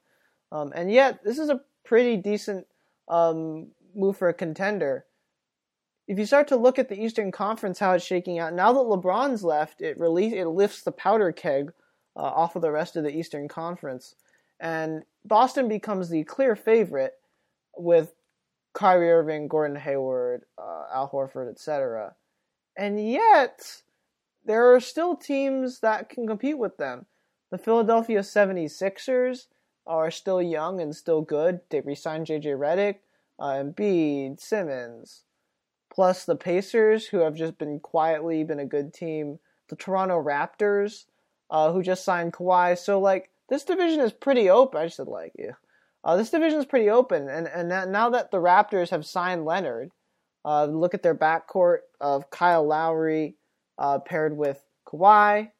um, 0.52 0.72
and 0.74 0.90
yet 0.90 1.22
this 1.24 1.38
is 1.38 1.48
a 1.48 1.61
pretty 1.85 2.16
decent 2.16 2.66
um, 3.09 3.68
move 3.94 4.16
for 4.16 4.28
a 4.28 4.35
contender. 4.35 5.06
If 6.09 6.18
you 6.18 6.26
start 6.26 6.48
to 6.48 6.56
look 6.56 6.78
at 6.78 6.88
the 6.88 7.00
Eastern 7.00 7.32
Conference, 7.32 7.78
how 7.78 7.92
it's 7.92 8.04
shaking 8.04 8.38
out 8.38 8.52
now 8.52 8.72
that 8.72 8.78
LeBron's 8.78 9.42
left, 9.42 9.80
it 9.80 9.98
release 9.98 10.32
it 10.32 10.46
lifts 10.46 10.82
the 10.82 10.92
powder 10.92 11.32
keg 11.32 11.72
uh, 12.16 12.20
off 12.20 12.56
of 12.56 12.62
the 12.62 12.70
rest 12.70 12.96
of 12.96 13.04
the 13.04 13.16
Eastern 13.16 13.48
Conference. 13.48 14.14
And 14.59 15.02
Boston 15.24 15.68
becomes 15.68 16.09
the 16.09 16.24
clear 16.24 16.56
favorite 16.56 17.14
with 17.76 18.14
Kyrie 18.72 19.11
Irving, 19.11 19.48
Gordon 19.48 19.76
Hayward, 19.76 20.42
uh, 20.59 20.85
Al 20.94 21.11
Horford, 21.11 21.50
etc. 21.50 22.14
And 22.76 23.10
yet, 23.10 23.82
there 24.44 24.74
are 24.74 24.80
still 24.80 25.16
teams 25.16 25.80
that 25.80 26.08
can 26.08 26.26
compete 26.26 26.58
with 26.58 26.76
them. 26.76 27.06
The 27.50 27.58
Philadelphia 27.58 28.20
76ers 28.20 29.46
are 29.86 30.10
still 30.10 30.42
young 30.42 30.80
and 30.80 30.94
still 30.94 31.22
good. 31.22 31.60
They 31.70 31.80
re-signed 31.80 32.26
JJ 32.26 32.58
Redick, 32.58 32.96
uh, 33.38 33.62
Embiid, 33.64 34.40
Simmons. 34.40 35.24
plus 35.90 36.24
the 36.24 36.36
Pacers, 36.36 37.06
who 37.06 37.18
have 37.18 37.34
just 37.34 37.58
been 37.58 37.80
quietly 37.80 38.44
been 38.44 38.58
a 38.60 38.66
good 38.66 38.92
team, 38.92 39.38
the 39.68 39.76
Toronto 39.76 40.22
Raptors, 40.22 41.06
uh, 41.50 41.72
who 41.72 41.82
just 41.82 42.04
signed 42.04 42.32
Kawhi. 42.32 42.76
So 42.78 43.00
like 43.00 43.30
this 43.48 43.64
division 43.64 44.00
is 44.00 44.12
pretty 44.12 44.50
open. 44.50 44.80
I 44.80 44.88
said 44.88 45.08
like 45.08 45.32
yeah. 45.38 45.52
Uh, 46.04 46.16
this 46.16 46.30
division 46.30 46.58
is 46.58 46.66
pretty 46.66 46.90
open, 46.90 47.28
and 47.28 47.48
and 47.48 47.68
now 47.92 48.10
that 48.10 48.30
the 48.30 48.38
Raptors 48.38 48.90
have 48.90 49.06
signed 49.06 49.44
Leonard, 49.44 49.90
uh, 50.46 50.64
look 50.66 50.94
at 50.94 51.02
their 51.02 51.14
backcourt 51.14 51.78
of 52.00 52.30
Kyle 52.30 52.64
Lowry 52.64 53.37
uh, 53.78 53.98
paired 53.98 54.37
with 54.37 54.64
Kawhi. 54.87 55.50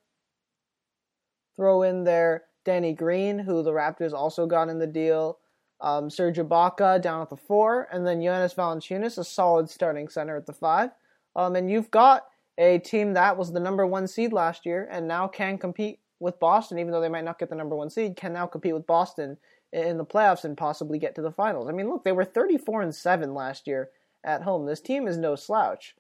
Throw 1.57 1.83
in 1.83 2.05
there 2.05 2.45
Danny 2.65 2.93
Green, 2.93 3.39
who 3.39 3.63
the 3.63 3.73
Raptors 3.73 4.13
also 4.13 4.47
got 4.47 4.69
in 4.69 4.79
the 4.79 4.87
deal. 4.87 5.39
Um, 5.81 6.09
Serge 6.09 6.39
Ibaka 6.39 7.03
down 7.03 7.21
at 7.21 7.29
the 7.29 7.37
four, 7.37 7.89
and 7.93 8.07
then 8.07 8.23
Jonas 8.23 8.55
Valanciunas, 8.55 9.19
a 9.19 9.25
solid 9.25 9.69
starting 9.69 10.09
center 10.09 10.37
at 10.37 10.47
the 10.47 10.53
five. 10.53 10.91
Um, 11.35 11.57
and 11.57 11.71
you've 11.71 11.91
got 11.91 12.25
a 12.57 12.79
team 12.79 13.13
that 13.15 13.37
was 13.37 13.53
the 13.53 13.61
number 13.61 13.87
one 13.87 14.07
seed 14.07 14.33
last 14.33 14.65
year 14.65 14.89
and 14.91 15.07
now 15.07 15.29
can 15.29 15.59
compete 15.59 15.99
with 16.19 16.41
Boston, 16.41 16.79
even 16.79 16.93
though 16.93 17.01
they 17.01 17.11
might 17.11 17.25
not 17.25 17.39
get 17.39 17.51
the 17.51 17.55
number 17.55 17.77
one 17.77 17.91
seed, 17.91 18.17
can 18.17 18.33
now 18.33 18.47
compete 18.47 18.73
with 18.73 18.87
Boston 18.87 19.37
in 19.73 19.99
the 19.99 20.05
playoffs 20.07 20.45
and 20.45 20.57
possibly 20.57 20.99
get 20.99 21.15
to 21.17 21.23
the 21.23 21.31
finals. 21.31 21.69
I 21.69 21.73
mean, 21.73 21.91
look, 21.91 22.05
they 22.05 22.13
were 22.13 22.25
34 22.25 22.83
and 22.83 22.95
7 22.95 23.35
last 23.35 23.67
year 23.67 23.91
at 24.27 24.43
home. 24.43 24.67
This 24.67 24.81
team 24.81 25.09
is 25.09 25.17
no 25.17 25.37
slouch. 25.37 25.95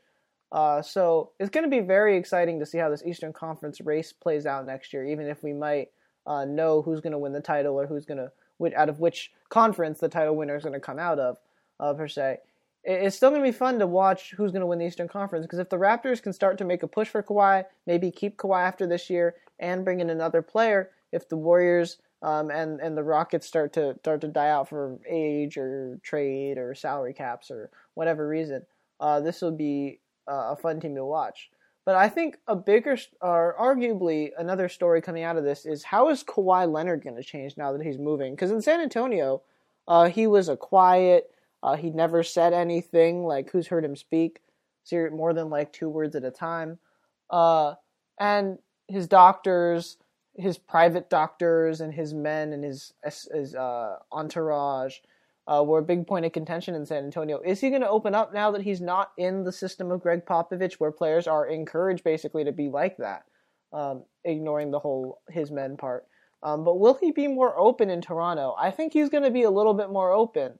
Uh, 0.52 0.82
so 0.82 1.30
it's 1.40 1.50
going 1.50 1.64
to 1.64 1.70
be 1.70 1.80
very 1.80 2.16
exciting 2.16 2.58
to 2.60 2.66
see 2.66 2.78
how 2.78 2.90
this 2.90 3.02
Eastern 3.04 3.32
Conference 3.32 3.80
race 3.80 4.12
plays 4.12 4.46
out 4.46 4.66
next 4.66 4.92
year, 4.92 5.06
even 5.06 5.26
if 5.26 5.42
we 5.42 5.52
might 5.52 5.88
uh, 6.26 6.44
know 6.44 6.82
who's 6.82 7.00
going 7.00 7.12
to 7.12 7.18
win 7.18 7.32
the 7.32 7.40
title 7.40 7.80
or 7.80 7.86
who's 7.86 8.04
going 8.04 8.18
to, 8.18 8.30
out 8.76 8.88
of 8.88 9.00
which 9.00 9.32
conference 9.48 9.98
the 9.98 10.08
title 10.08 10.34
winner 10.36 10.56
is 10.56 10.62
going 10.62 10.72
to 10.72 10.80
come 10.80 10.98
out 10.98 11.18
of, 11.18 11.38
uh, 11.80 11.92
per 11.94 12.08
se. 12.08 12.38
It's 12.84 13.16
still 13.16 13.30
going 13.30 13.42
to 13.42 13.48
be 13.48 13.56
fun 13.56 13.80
to 13.80 13.86
watch 13.86 14.32
who's 14.36 14.52
going 14.52 14.60
to 14.60 14.66
win 14.66 14.78
the 14.78 14.86
Eastern 14.86 15.08
Conference 15.08 15.44
because 15.44 15.58
if 15.58 15.68
the 15.68 15.76
Raptors 15.76 16.22
can 16.22 16.32
start 16.32 16.56
to 16.58 16.64
make 16.64 16.84
a 16.84 16.88
push 16.88 17.08
for 17.08 17.22
Kawhi, 17.22 17.64
maybe 17.86 18.12
keep 18.12 18.36
Kawhi 18.36 18.62
after 18.62 18.86
this 18.86 19.10
year 19.10 19.34
and 19.58 19.84
bring 19.84 19.98
in 19.98 20.10
another 20.10 20.40
player, 20.40 20.90
if 21.10 21.28
the 21.28 21.36
Warriors 21.36 21.98
um, 22.26 22.50
and 22.50 22.80
and 22.80 22.96
the 22.96 23.04
Rockets 23.04 23.46
start 23.46 23.72
to 23.74 23.94
start 24.00 24.20
to 24.22 24.28
die 24.28 24.48
out 24.48 24.68
for 24.68 24.98
age 25.08 25.56
or 25.56 26.00
trade 26.02 26.58
or 26.58 26.74
salary 26.74 27.14
caps 27.14 27.52
or 27.52 27.70
whatever 27.94 28.26
reason, 28.26 28.66
uh, 28.98 29.20
this 29.20 29.40
will 29.40 29.52
be 29.52 30.00
uh, 30.28 30.50
a 30.50 30.56
fun 30.56 30.80
team 30.80 30.96
to 30.96 31.04
watch. 31.04 31.50
But 31.84 31.94
I 31.94 32.08
think 32.08 32.38
a 32.48 32.56
bigger, 32.56 32.98
or 33.20 33.54
arguably 33.60 34.30
another 34.36 34.68
story 34.68 35.00
coming 35.00 35.22
out 35.22 35.36
of 35.36 35.44
this 35.44 35.64
is 35.64 35.84
how 35.84 36.08
is 36.08 36.24
Kawhi 36.24 36.68
Leonard 36.70 37.04
going 37.04 37.14
to 37.14 37.22
change 37.22 37.56
now 37.56 37.72
that 37.72 37.86
he's 37.86 37.96
moving? 37.96 38.34
Because 38.34 38.50
in 38.50 38.60
San 38.60 38.80
Antonio, 38.80 39.42
uh, 39.86 40.08
he 40.08 40.26
was 40.26 40.48
a 40.48 40.56
quiet. 40.56 41.30
Uh, 41.62 41.76
he 41.76 41.90
never 41.90 42.24
said 42.24 42.52
anything. 42.52 43.22
Like 43.22 43.50
who's 43.50 43.68
heard 43.68 43.84
him 43.84 43.94
speak? 43.94 44.40
More 44.92 45.32
than 45.32 45.48
like 45.48 45.72
two 45.72 45.88
words 45.88 46.16
at 46.16 46.24
a 46.24 46.32
time. 46.32 46.80
Uh, 47.30 47.74
and 48.18 48.58
his 48.88 49.06
doctors 49.06 49.96
his 50.38 50.58
private 50.58 51.08
doctors 51.10 51.80
and 51.80 51.92
his 51.92 52.14
men 52.14 52.52
and 52.52 52.64
his 52.64 52.92
his 53.02 53.54
uh, 53.54 53.96
entourage 54.12 54.96
uh, 55.46 55.62
were 55.64 55.78
a 55.78 55.82
big 55.82 56.06
point 56.06 56.26
of 56.26 56.32
contention 56.32 56.74
in 56.74 56.84
San 56.84 57.04
Antonio. 57.04 57.40
Is 57.44 57.60
he 57.60 57.70
going 57.70 57.82
to 57.82 57.88
open 57.88 58.14
up 58.14 58.34
now 58.34 58.50
that 58.50 58.62
he's 58.62 58.80
not 58.80 59.12
in 59.16 59.44
the 59.44 59.52
system 59.52 59.90
of 59.90 60.02
Gregg 60.02 60.26
Popovich, 60.26 60.74
where 60.74 60.90
players 60.90 61.26
are 61.26 61.46
encouraged 61.46 62.04
basically 62.04 62.44
to 62.44 62.52
be 62.52 62.68
like 62.68 62.96
that, 62.98 63.24
um, 63.72 64.04
ignoring 64.24 64.70
the 64.70 64.78
whole 64.78 65.20
his 65.30 65.50
men 65.50 65.76
part? 65.76 66.06
Um, 66.42 66.64
but 66.64 66.78
will 66.78 66.94
he 66.94 67.12
be 67.12 67.28
more 67.28 67.58
open 67.58 67.90
in 67.90 68.00
Toronto? 68.00 68.54
I 68.58 68.70
think 68.70 68.92
he's 68.92 69.08
going 69.08 69.24
to 69.24 69.30
be 69.30 69.44
a 69.44 69.50
little 69.50 69.74
bit 69.74 69.90
more 69.90 70.12
open. 70.12 70.58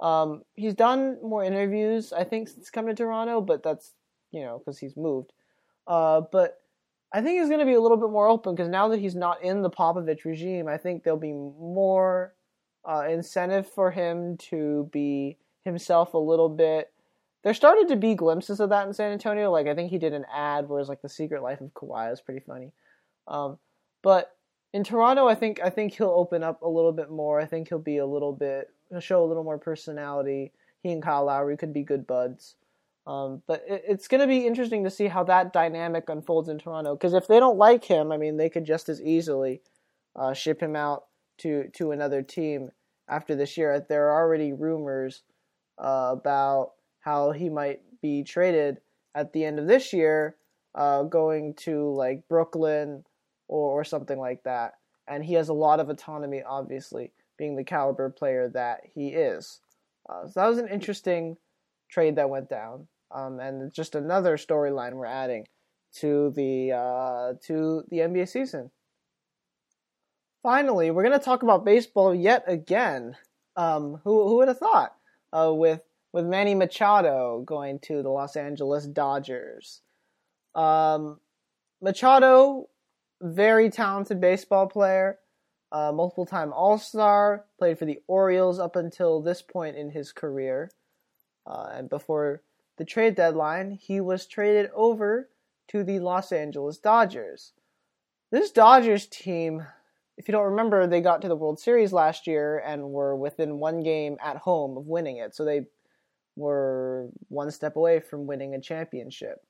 Um, 0.00 0.42
he's 0.54 0.74
done 0.74 1.18
more 1.22 1.44
interviews, 1.44 2.12
I 2.12 2.24
think, 2.24 2.48
since 2.48 2.70
coming 2.70 2.94
to 2.96 3.02
Toronto, 3.02 3.40
but 3.40 3.62
that's 3.62 3.92
you 4.32 4.42
know 4.42 4.58
because 4.58 4.78
he's 4.78 4.96
moved. 4.96 5.32
Uh, 5.86 6.22
but 6.32 6.60
I 7.14 7.22
think 7.22 7.38
he's 7.38 7.48
going 7.48 7.60
to 7.60 7.64
be 7.64 7.74
a 7.74 7.80
little 7.80 7.96
bit 7.96 8.10
more 8.10 8.26
open 8.26 8.56
because 8.56 8.68
now 8.68 8.88
that 8.88 8.98
he's 8.98 9.14
not 9.14 9.40
in 9.40 9.62
the 9.62 9.70
Popovich 9.70 10.24
regime, 10.24 10.66
I 10.66 10.76
think 10.76 11.04
there'll 11.04 11.16
be 11.16 11.32
more 11.32 12.34
uh, 12.84 13.04
incentive 13.08 13.68
for 13.68 13.92
him 13.92 14.36
to 14.50 14.90
be 14.92 15.38
himself 15.64 16.14
a 16.14 16.18
little 16.18 16.48
bit. 16.48 16.92
There 17.44 17.54
started 17.54 17.86
to 17.88 17.96
be 17.96 18.16
glimpses 18.16 18.58
of 18.58 18.70
that 18.70 18.88
in 18.88 18.92
San 18.92 19.12
Antonio. 19.12 19.52
Like 19.52 19.68
I 19.68 19.76
think 19.76 19.90
he 19.90 19.98
did 19.98 20.12
an 20.12 20.26
ad 20.34 20.68
where 20.68 20.80
it's 20.80 20.88
like 20.88 21.02
the 21.02 21.08
Secret 21.08 21.40
Life 21.40 21.60
of 21.60 21.72
Kawhi 21.72 22.12
is 22.12 22.20
pretty 22.20 22.40
funny. 22.40 22.72
Um, 23.28 23.58
but 24.02 24.36
in 24.72 24.82
Toronto, 24.82 25.28
I 25.28 25.36
think 25.36 25.60
I 25.62 25.70
think 25.70 25.92
he'll 25.92 26.08
open 26.08 26.42
up 26.42 26.62
a 26.62 26.68
little 26.68 26.92
bit 26.92 27.10
more. 27.10 27.40
I 27.40 27.46
think 27.46 27.68
he'll 27.68 27.78
be 27.78 27.98
a 27.98 28.06
little 28.06 28.32
bit 28.32 28.70
he'll 28.90 29.00
show 29.00 29.24
a 29.24 29.26
little 29.26 29.44
more 29.44 29.58
personality. 29.58 30.52
He 30.82 30.90
and 30.90 31.02
Kyle 31.02 31.26
Lowry 31.26 31.56
could 31.56 31.72
be 31.72 31.84
good 31.84 32.08
buds. 32.08 32.56
Um, 33.06 33.42
but 33.46 33.62
it, 33.68 33.84
it's 33.86 34.08
going 34.08 34.20
to 34.20 34.26
be 34.26 34.46
interesting 34.46 34.84
to 34.84 34.90
see 34.90 35.08
how 35.08 35.24
that 35.24 35.52
dynamic 35.52 36.08
unfolds 36.08 36.48
in 36.48 36.58
Toronto. 36.58 36.94
Because 36.94 37.14
if 37.14 37.26
they 37.26 37.38
don't 37.38 37.58
like 37.58 37.84
him, 37.84 38.12
I 38.12 38.16
mean, 38.16 38.36
they 38.36 38.48
could 38.48 38.64
just 38.64 38.88
as 38.88 39.00
easily 39.02 39.60
uh, 40.16 40.32
ship 40.32 40.60
him 40.62 40.76
out 40.76 41.04
to 41.38 41.68
to 41.74 41.90
another 41.90 42.22
team 42.22 42.70
after 43.08 43.34
this 43.34 43.56
year. 43.56 43.84
There 43.88 44.08
are 44.08 44.22
already 44.22 44.52
rumors 44.52 45.22
uh, 45.78 46.10
about 46.12 46.72
how 47.00 47.32
he 47.32 47.50
might 47.50 47.80
be 48.00 48.22
traded 48.22 48.78
at 49.14 49.32
the 49.32 49.44
end 49.44 49.58
of 49.58 49.66
this 49.66 49.92
year, 49.92 50.36
uh, 50.74 51.02
going 51.02 51.54
to 51.54 51.90
like 51.94 52.26
Brooklyn 52.28 53.04
or, 53.48 53.80
or 53.80 53.84
something 53.84 54.18
like 54.18 54.42
that. 54.44 54.74
And 55.06 55.22
he 55.22 55.34
has 55.34 55.50
a 55.50 55.54
lot 55.54 55.80
of 55.80 55.90
autonomy, 55.90 56.42
obviously, 56.42 57.12
being 57.36 57.56
the 57.56 57.64
caliber 57.64 58.08
player 58.08 58.48
that 58.48 58.80
he 58.94 59.08
is. 59.08 59.60
Uh, 60.08 60.26
so 60.26 60.40
that 60.40 60.46
was 60.46 60.58
an 60.58 60.68
interesting 60.68 61.36
trade 61.90 62.16
that 62.16 62.30
went 62.30 62.48
down 62.48 62.88
um, 63.10 63.40
and 63.40 63.72
just 63.72 63.94
another 63.94 64.36
storyline 64.36 64.94
we're 64.94 65.06
adding 65.06 65.46
to 65.96 66.32
the 66.34 66.72
uh, 66.72 67.34
to 67.46 67.84
the 67.88 67.98
NBA 67.98 68.28
season. 68.28 68.70
Finally, 70.42 70.90
we're 70.90 71.02
going 71.04 71.18
to 71.18 71.24
talk 71.24 71.42
about 71.42 71.64
baseball 71.64 72.14
yet 72.14 72.44
again. 72.46 73.16
Um, 73.56 74.00
who 74.04 74.28
who 74.28 74.36
would 74.36 74.48
have 74.48 74.58
thought? 74.58 74.94
Uh, 75.32 75.52
with 75.52 75.80
with 76.12 76.26
Manny 76.26 76.54
Machado 76.54 77.42
going 77.44 77.78
to 77.80 78.02
the 78.02 78.08
Los 78.08 78.36
Angeles 78.36 78.86
Dodgers. 78.86 79.80
Um, 80.54 81.18
Machado, 81.82 82.68
very 83.20 83.68
talented 83.68 84.20
baseball 84.20 84.68
player, 84.68 85.18
uh, 85.72 85.90
multiple 85.92 86.24
time 86.24 86.52
All 86.52 86.78
Star, 86.78 87.46
played 87.58 87.78
for 87.78 87.84
the 87.84 87.98
Orioles 88.06 88.60
up 88.60 88.76
until 88.76 89.20
this 89.20 89.42
point 89.42 89.76
in 89.76 89.90
his 89.90 90.12
career, 90.12 90.70
uh, 91.46 91.70
and 91.72 91.88
before 91.88 92.42
the 92.76 92.84
trade 92.84 93.14
deadline, 93.14 93.72
he 93.72 94.00
was 94.00 94.26
traded 94.26 94.70
over 94.74 95.28
to 95.68 95.84
the 95.84 95.98
Los 95.98 96.32
Angeles 96.32 96.78
Dodgers. 96.78 97.52
This 98.30 98.50
Dodgers 98.50 99.06
team, 99.06 99.66
if 100.16 100.28
you 100.28 100.32
don't 100.32 100.50
remember, 100.50 100.86
they 100.86 101.00
got 101.00 101.22
to 101.22 101.28
the 101.28 101.36
World 101.36 101.60
Series 101.60 101.92
last 101.92 102.26
year 102.26 102.58
and 102.58 102.90
were 102.90 103.14
within 103.14 103.58
one 103.58 103.82
game 103.82 104.16
at 104.22 104.38
home 104.38 104.76
of 104.76 104.86
winning 104.86 105.18
it. 105.18 105.34
So 105.34 105.44
they 105.44 105.66
were 106.36 107.08
one 107.28 107.50
step 107.50 107.76
away 107.76 108.00
from 108.00 108.26
winning 108.26 108.54
a 108.54 108.60
championship. 108.60 109.44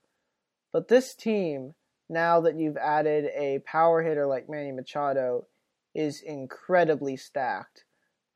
But 0.73 0.89
this 0.89 1.15
team, 1.15 1.75
now 2.09 2.41
that 2.43 2.59
you've 2.59 2.77
added 2.77 3.27
a 3.35 3.61
power 3.61 4.03
hitter 4.03 4.27
like 4.27 4.49
Manny 4.49 4.73
Machado, 4.73 5.47
is 5.95 6.21
incredibly 6.21 7.17
stacked. 7.17 7.85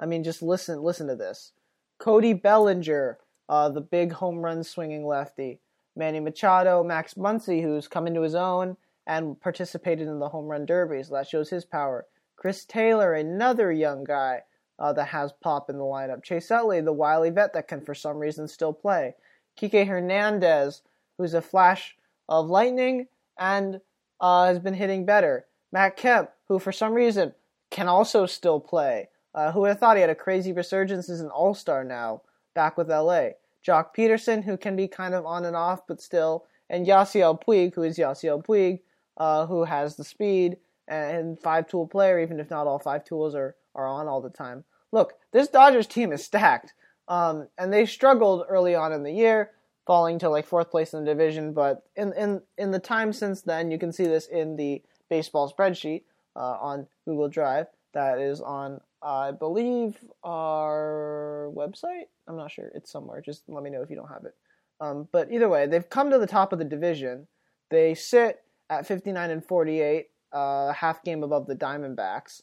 I 0.00 0.06
mean, 0.06 0.22
just 0.24 0.42
listen 0.42 0.80
listen 0.82 1.08
to 1.08 1.16
this. 1.16 1.52
Cody 1.98 2.32
Bellinger, 2.32 3.18
uh, 3.48 3.68
the 3.68 3.80
big 3.80 4.12
home 4.12 4.38
run 4.38 4.62
swinging 4.62 5.06
lefty. 5.06 5.60
Manny 5.96 6.20
Machado, 6.20 6.84
Max 6.84 7.14
Muncy, 7.14 7.62
who's 7.62 7.88
come 7.88 8.06
into 8.06 8.20
his 8.20 8.34
own 8.34 8.76
and 9.06 9.40
participated 9.40 10.06
in 10.06 10.18
the 10.18 10.28
home 10.28 10.46
run 10.46 10.66
derby, 10.66 11.02
so 11.02 11.14
that 11.14 11.26
shows 11.26 11.50
his 11.50 11.64
power. 11.64 12.06
Chris 12.36 12.64
Taylor, 12.64 13.14
another 13.14 13.72
young 13.72 14.04
guy 14.04 14.42
uh, 14.78 14.92
that 14.92 15.08
has 15.08 15.32
pop 15.40 15.68
in 15.68 15.78
the 15.78 15.84
lineup. 15.84 16.22
Chase 16.22 16.50
Utley, 16.50 16.80
the 16.80 16.92
wily 16.92 17.30
vet 17.30 17.52
that 17.54 17.66
can 17.66 17.80
for 17.80 17.94
some 17.94 18.18
reason 18.18 18.46
still 18.46 18.72
play. 18.72 19.14
Kike 19.60 19.86
Hernandez, 19.86 20.82
who's 21.16 21.34
a 21.34 21.42
flash 21.42 21.96
of 22.28 22.48
lightning 22.48 23.08
and 23.38 23.80
uh, 24.20 24.46
has 24.46 24.58
been 24.60 24.74
hitting 24.74 25.04
better. 25.04 25.46
Matt 25.72 25.96
Kemp, 25.96 26.30
who 26.46 26.58
for 26.58 26.72
some 26.72 26.92
reason 26.92 27.34
can 27.70 27.88
also 27.88 28.26
still 28.26 28.60
play. 28.60 29.08
Uh, 29.34 29.52
who 29.52 29.60
would 29.60 29.68
have 29.68 29.78
thought 29.78 29.96
he 29.96 30.00
had 30.00 30.10
a 30.10 30.14
crazy 30.14 30.52
resurgence 30.52 31.10
as 31.10 31.20
an 31.20 31.28
all 31.28 31.54
star 31.54 31.84
now? 31.84 32.22
Back 32.58 32.76
with 32.76 32.90
LA. 32.90 33.28
Joc 33.64 33.94
Pederson, 33.96 34.42
who 34.42 34.56
can 34.56 34.74
be 34.74 34.88
kind 34.88 35.14
of 35.14 35.24
on 35.24 35.44
and 35.44 35.54
off, 35.54 35.86
but 35.86 36.00
still, 36.00 36.44
and 36.68 36.84
Yasiel 36.84 37.40
Puig, 37.40 37.72
who 37.72 37.84
is 37.84 37.96
Yasiel 37.96 38.44
Puig, 38.44 38.80
uh, 39.16 39.46
who 39.46 39.62
has 39.62 39.94
the 39.94 40.02
speed 40.02 40.56
and 40.88 41.38
five 41.38 41.68
tool 41.68 41.86
player, 41.86 42.18
even 42.18 42.40
if 42.40 42.50
not 42.50 42.66
all 42.66 42.80
five 42.80 43.04
tools 43.04 43.36
are, 43.36 43.54
are 43.76 43.86
on 43.86 44.08
all 44.08 44.20
the 44.20 44.28
time. 44.28 44.64
Look, 44.90 45.12
this 45.30 45.46
Dodgers 45.46 45.86
team 45.86 46.12
is 46.12 46.24
stacked, 46.24 46.74
um, 47.06 47.46
and 47.56 47.72
they 47.72 47.86
struggled 47.86 48.44
early 48.48 48.74
on 48.74 48.92
in 48.92 49.04
the 49.04 49.12
year, 49.12 49.52
falling 49.86 50.18
to 50.18 50.28
like 50.28 50.44
fourth 50.44 50.68
place 50.68 50.92
in 50.92 51.04
the 51.04 51.10
division. 51.12 51.52
But 51.52 51.84
in 51.94 52.12
in 52.14 52.42
in 52.56 52.72
the 52.72 52.80
time 52.80 53.12
since 53.12 53.42
then, 53.42 53.70
you 53.70 53.78
can 53.78 53.92
see 53.92 54.04
this 54.04 54.26
in 54.26 54.56
the 54.56 54.82
baseball 55.08 55.52
spreadsheet 55.56 56.02
uh, 56.34 56.56
on 56.60 56.88
Google 57.04 57.28
Drive 57.28 57.68
that 57.92 58.18
is 58.18 58.40
on 58.40 58.80
I 59.02 59.30
believe 59.30 59.96
our 60.24 61.50
website. 61.54 62.06
I'm 62.26 62.36
not 62.36 62.50
sure. 62.50 62.70
It's 62.74 62.90
somewhere. 62.90 63.20
Just 63.20 63.42
let 63.48 63.62
me 63.62 63.70
know 63.70 63.82
if 63.82 63.90
you 63.90 63.96
don't 63.96 64.08
have 64.08 64.24
it. 64.24 64.34
Um, 64.80 65.08
but 65.12 65.32
either 65.32 65.48
way, 65.48 65.66
they've 65.66 65.88
come 65.88 66.10
to 66.10 66.18
the 66.18 66.26
top 66.26 66.52
of 66.52 66.58
the 66.58 66.64
division. 66.64 67.26
They 67.70 67.94
sit 67.94 68.40
at 68.70 68.86
59 68.86 69.30
and 69.30 69.44
48, 69.44 70.06
uh, 70.32 70.72
half 70.72 71.02
game 71.02 71.22
above 71.22 71.46
the 71.46 71.56
Diamondbacks. 71.56 72.42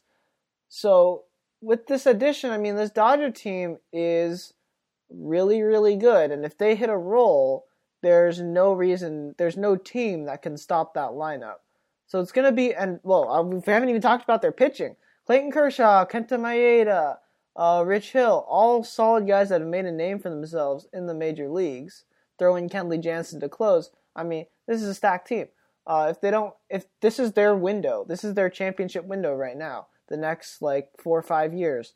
So 0.69 1.23
with 1.61 1.87
this 1.87 2.05
addition, 2.05 2.51
I 2.51 2.57
mean, 2.57 2.75
this 2.75 2.89
Dodger 2.89 3.31
team 3.31 3.77
is 3.93 4.53
really, 5.09 5.61
really 5.61 5.95
good. 5.95 6.31
And 6.31 6.45
if 6.45 6.57
they 6.57 6.75
hit 6.75 6.89
a 6.89 6.97
roll, 6.97 7.65
there's 8.01 8.41
no 8.41 8.73
reason, 8.73 9.35
there's 9.37 9.57
no 9.57 9.75
team 9.75 10.25
that 10.25 10.41
can 10.41 10.57
stop 10.57 10.93
that 10.93 11.11
lineup. 11.11 11.57
So 12.07 12.19
it's 12.19 12.31
going 12.31 12.45
to 12.45 12.51
be, 12.51 12.73
and 12.73 12.99
well, 13.03 13.31
uh, 13.31 13.41
we 13.41 13.61
haven't 13.65 13.89
even 13.89 14.01
talked 14.01 14.23
about 14.23 14.41
their 14.41 14.51
pitching. 14.51 14.95
Clayton 15.25 15.51
Kershaw, 15.51 16.05
Kenta 16.05 16.39
Maeda, 16.39 17.17
uh, 17.55 17.83
Rich 17.85 18.11
Hill, 18.11 18.45
all 18.47 18.83
solid 18.83 19.27
guys 19.27 19.49
that 19.49 19.61
have 19.61 19.69
made 19.69 19.85
a 19.85 19.91
name 19.91 20.19
for 20.19 20.29
themselves 20.29 20.87
in 20.93 21.07
the 21.07 21.13
major 21.13 21.49
leagues. 21.49 22.03
Throw 22.37 22.55
in 22.55 22.69
Kenley 22.69 23.01
Jansen 23.01 23.39
to 23.39 23.49
close. 23.49 23.91
I 24.15 24.23
mean, 24.23 24.45
this 24.67 24.81
is 24.81 24.89
a 24.89 24.93
stacked 24.93 25.27
team. 25.27 25.47
Uh, 25.87 26.07
if 26.09 26.21
they 26.21 26.31
don't, 26.31 26.53
if 26.69 26.85
this 27.01 27.19
is 27.19 27.33
their 27.33 27.55
window, 27.55 28.05
this 28.07 28.23
is 28.23 28.33
their 28.33 28.49
championship 28.49 29.05
window 29.05 29.33
right 29.33 29.57
now. 29.57 29.87
The 30.09 30.17
next 30.17 30.61
like 30.61 30.89
four 30.99 31.17
or 31.17 31.23
five 31.23 31.53
years, 31.53 31.93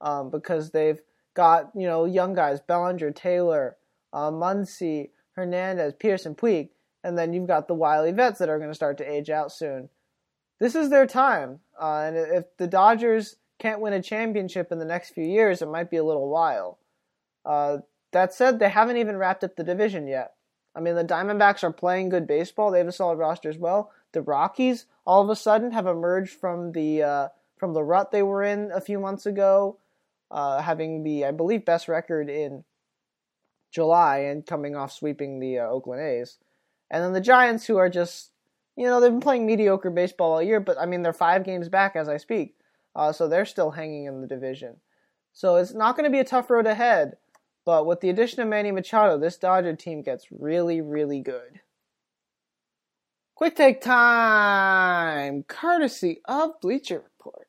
um, 0.00 0.30
because 0.30 0.70
they've 0.70 1.00
got 1.34 1.70
you 1.74 1.86
know 1.86 2.04
young 2.04 2.34
guys, 2.34 2.60
Bellinger, 2.60 3.10
Taylor, 3.10 3.76
uh, 4.12 4.30
Muncy, 4.30 5.10
Hernandez, 5.32 5.94
Pederson, 5.94 6.36
Puig, 6.36 6.70
and 7.04 7.18
then 7.18 7.32
you've 7.32 7.48
got 7.48 7.68
the 7.68 7.74
wily 7.74 8.12
vets 8.12 8.38
that 8.38 8.48
are 8.48 8.58
going 8.58 8.70
to 8.70 8.74
start 8.74 8.98
to 8.98 9.12
age 9.12 9.28
out 9.28 9.52
soon. 9.52 9.88
This 10.62 10.76
is 10.76 10.90
their 10.90 11.08
time, 11.08 11.58
uh, 11.76 12.04
and 12.06 12.16
if 12.16 12.56
the 12.56 12.68
Dodgers 12.68 13.34
can't 13.58 13.80
win 13.80 13.94
a 13.94 14.00
championship 14.00 14.70
in 14.70 14.78
the 14.78 14.84
next 14.84 15.10
few 15.10 15.24
years, 15.24 15.60
it 15.60 15.68
might 15.68 15.90
be 15.90 15.96
a 15.96 16.04
little 16.04 16.28
while. 16.28 16.78
Uh, 17.44 17.78
that 18.12 18.32
said, 18.32 18.60
they 18.60 18.68
haven't 18.68 18.98
even 18.98 19.16
wrapped 19.16 19.42
up 19.42 19.56
the 19.56 19.64
division 19.64 20.06
yet. 20.06 20.34
I 20.72 20.78
mean, 20.78 20.94
the 20.94 21.04
Diamondbacks 21.04 21.64
are 21.64 21.72
playing 21.72 22.10
good 22.10 22.28
baseball. 22.28 22.70
They 22.70 22.78
have 22.78 22.86
a 22.86 22.92
solid 22.92 23.18
roster 23.18 23.48
as 23.48 23.58
well. 23.58 23.90
The 24.12 24.22
Rockies, 24.22 24.86
all 25.04 25.20
of 25.20 25.30
a 25.30 25.34
sudden, 25.34 25.72
have 25.72 25.88
emerged 25.88 26.30
from 26.30 26.70
the 26.70 27.02
uh, 27.02 27.28
from 27.58 27.72
the 27.74 27.82
rut 27.82 28.12
they 28.12 28.22
were 28.22 28.44
in 28.44 28.70
a 28.72 28.80
few 28.80 29.00
months 29.00 29.26
ago, 29.26 29.78
uh, 30.30 30.62
having 30.62 31.02
the 31.02 31.24
I 31.24 31.32
believe 31.32 31.64
best 31.64 31.88
record 31.88 32.30
in 32.30 32.62
July 33.72 34.18
and 34.18 34.46
coming 34.46 34.76
off 34.76 34.92
sweeping 34.92 35.40
the 35.40 35.58
uh, 35.58 35.66
Oakland 35.66 36.02
A's. 36.02 36.38
And 36.88 37.02
then 37.02 37.14
the 37.14 37.20
Giants, 37.20 37.66
who 37.66 37.78
are 37.78 37.88
just 37.88 38.31
you 38.76 38.86
know 38.86 39.00
they've 39.00 39.10
been 39.10 39.20
playing 39.20 39.46
mediocre 39.46 39.90
baseball 39.90 40.32
all 40.32 40.42
year, 40.42 40.60
but 40.60 40.78
I 40.78 40.86
mean 40.86 41.02
they're 41.02 41.12
five 41.12 41.44
games 41.44 41.68
back 41.68 41.96
as 41.96 42.08
I 42.08 42.16
speak, 42.16 42.56
uh, 42.94 43.12
so 43.12 43.28
they're 43.28 43.44
still 43.44 43.72
hanging 43.72 44.06
in 44.06 44.20
the 44.20 44.26
division. 44.26 44.76
So 45.32 45.56
it's 45.56 45.74
not 45.74 45.96
going 45.96 46.04
to 46.04 46.14
be 46.14 46.20
a 46.20 46.24
tough 46.24 46.50
road 46.50 46.66
ahead. 46.66 47.16
But 47.64 47.86
with 47.86 48.00
the 48.00 48.10
addition 48.10 48.42
of 48.42 48.48
Manny 48.48 48.72
Machado, 48.72 49.18
this 49.18 49.36
Dodger 49.36 49.76
team 49.76 50.02
gets 50.02 50.26
really, 50.32 50.80
really 50.80 51.20
good. 51.20 51.60
Quick 53.34 53.56
take 53.56 53.80
time, 53.80 55.44
courtesy 55.44 56.20
of 56.26 56.60
Bleacher 56.60 57.02
Report. 57.04 57.48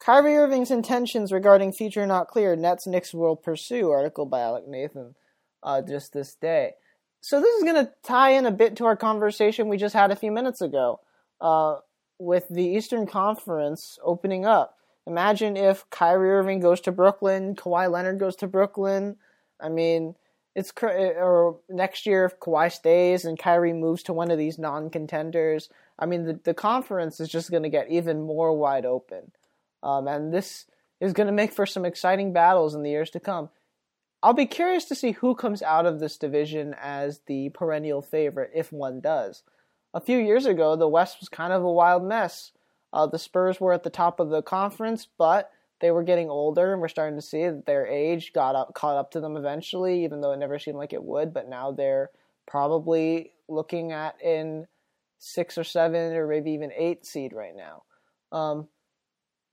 Kyrie 0.00 0.36
Irving's 0.36 0.70
intentions 0.70 1.32
regarding 1.32 1.72
future 1.72 2.06
not 2.06 2.28
clear. 2.28 2.54
Nets 2.54 2.86
Knicks 2.86 3.14
will 3.14 3.34
pursue. 3.34 3.90
Article 3.90 4.26
by 4.26 4.40
Alec 4.40 4.68
Nathan, 4.68 5.14
uh, 5.62 5.82
just 5.82 6.12
this 6.12 6.34
day. 6.34 6.72
So 7.26 7.40
this 7.40 7.56
is 7.56 7.64
going 7.64 7.84
to 7.84 7.90
tie 8.04 8.30
in 8.30 8.46
a 8.46 8.52
bit 8.52 8.76
to 8.76 8.84
our 8.84 8.94
conversation 8.94 9.66
we 9.66 9.78
just 9.78 9.96
had 9.96 10.12
a 10.12 10.16
few 10.16 10.30
minutes 10.30 10.60
ago, 10.60 11.00
uh, 11.40 11.78
with 12.20 12.46
the 12.48 12.62
Eastern 12.62 13.04
Conference 13.04 13.98
opening 14.04 14.46
up. 14.46 14.76
Imagine 15.08 15.56
if 15.56 15.90
Kyrie 15.90 16.30
Irving 16.30 16.60
goes 16.60 16.80
to 16.82 16.92
Brooklyn, 16.92 17.56
Kawhi 17.56 17.90
Leonard 17.90 18.20
goes 18.20 18.36
to 18.36 18.46
Brooklyn. 18.46 19.16
I 19.60 19.70
mean, 19.70 20.14
it's 20.54 20.72
or 20.80 21.58
next 21.68 22.06
year 22.06 22.26
if 22.26 22.38
Kawhi 22.38 22.70
stays 22.70 23.24
and 23.24 23.36
Kyrie 23.36 23.72
moves 23.72 24.04
to 24.04 24.12
one 24.12 24.30
of 24.30 24.38
these 24.38 24.56
non-contenders. 24.56 25.68
I 25.98 26.06
mean, 26.06 26.26
the 26.26 26.40
the 26.44 26.54
conference 26.54 27.18
is 27.18 27.28
just 27.28 27.50
going 27.50 27.64
to 27.64 27.68
get 27.68 27.90
even 27.90 28.22
more 28.22 28.56
wide 28.56 28.86
open, 28.86 29.32
um, 29.82 30.06
and 30.06 30.32
this 30.32 30.66
is 31.00 31.12
going 31.12 31.26
to 31.26 31.32
make 31.32 31.52
for 31.52 31.66
some 31.66 31.84
exciting 31.84 32.32
battles 32.32 32.76
in 32.76 32.84
the 32.84 32.90
years 32.90 33.10
to 33.10 33.18
come. 33.18 33.48
I'll 34.22 34.32
be 34.32 34.46
curious 34.46 34.86
to 34.86 34.94
see 34.94 35.12
who 35.12 35.34
comes 35.34 35.62
out 35.62 35.86
of 35.86 36.00
this 36.00 36.16
division 36.16 36.74
as 36.80 37.20
the 37.26 37.50
perennial 37.50 38.02
favorite, 38.02 38.50
if 38.54 38.72
one 38.72 39.00
does. 39.00 39.42
A 39.94 40.00
few 40.00 40.18
years 40.18 40.46
ago, 40.46 40.76
the 40.76 40.88
West 40.88 41.18
was 41.20 41.28
kind 41.28 41.52
of 41.52 41.62
a 41.62 41.72
wild 41.72 42.04
mess. 42.04 42.52
Uh, 42.92 43.06
the 43.06 43.18
Spurs 43.18 43.60
were 43.60 43.72
at 43.72 43.82
the 43.82 43.90
top 43.90 44.20
of 44.20 44.30
the 44.30 44.42
conference, 44.42 45.06
but 45.18 45.50
they 45.80 45.90
were 45.90 46.02
getting 46.02 46.30
older, 46.30 46.72
and 46.72 46.80
we're 46.80 46.88
starting 46.88 47.16
to 47.16 47.22
see 47.22 47.44
that 47.44 47.66
their 47.66 47.86
age 47.86 48.32
got 48.32 48.54
up, 48.54 48.74
caught 48.74 48.96
up 48.96 49.10
to 49.12 49.20
them 49.20 49.36
eventually, 49.36 50.04
even 50.04 50.20
though 50.20 50.32
it 50.32 50.38
never 50.38 50.58
seemed 50.58 50.78
like 50.78 50.92
it 50.92 51.04
would. 51.04 51.34
But 51.34 51.48
now 51.48 51.72
they're 51.72 52.10
probably 52.46 53.32
looking 53.48 53.92
at 53.92 54.20
in 54.22 54.66
six 55.18 55.58
or 55.58 55.64
seven 55.64 56.12
or 56.12 56.26
maybe 56.26 56.52
even 56.52 56.72
eight 56.76 57.04
seed 57.04 57.32
right 57.32 57.54
now. 57.54 57.82
Um, 58.32 58.68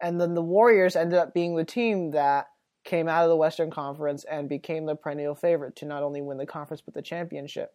and 0.01 0.19
then 0.19 0.33
the 0.33 0.41
Warriors 0.41 0.95
ended 0.95 1.19
up 1.19 1.33
being 1.33 1.55
the 1.55 1.65
team 1.65 2.11
that 2.11 2.47
came 2.83 3.07
out 3.07 3.23
of 3.23 3.29
the 3.29 3.35
Western 3.35 3.69
Conference 3.69 4.23
and 4.25 4.49
became 4.49 4.85
the 4.85 4.95
perennial 4.95 5.35
favorite 5.35 5.75
to 5.77 5.85
not 5.85 6.03
only 6.03 6.21
win 6.21 6.37
the 6.37 6.45
conference 6.45 6.81
but 6.81 6.93
the 6.93 7.01
championship 7.01 7.73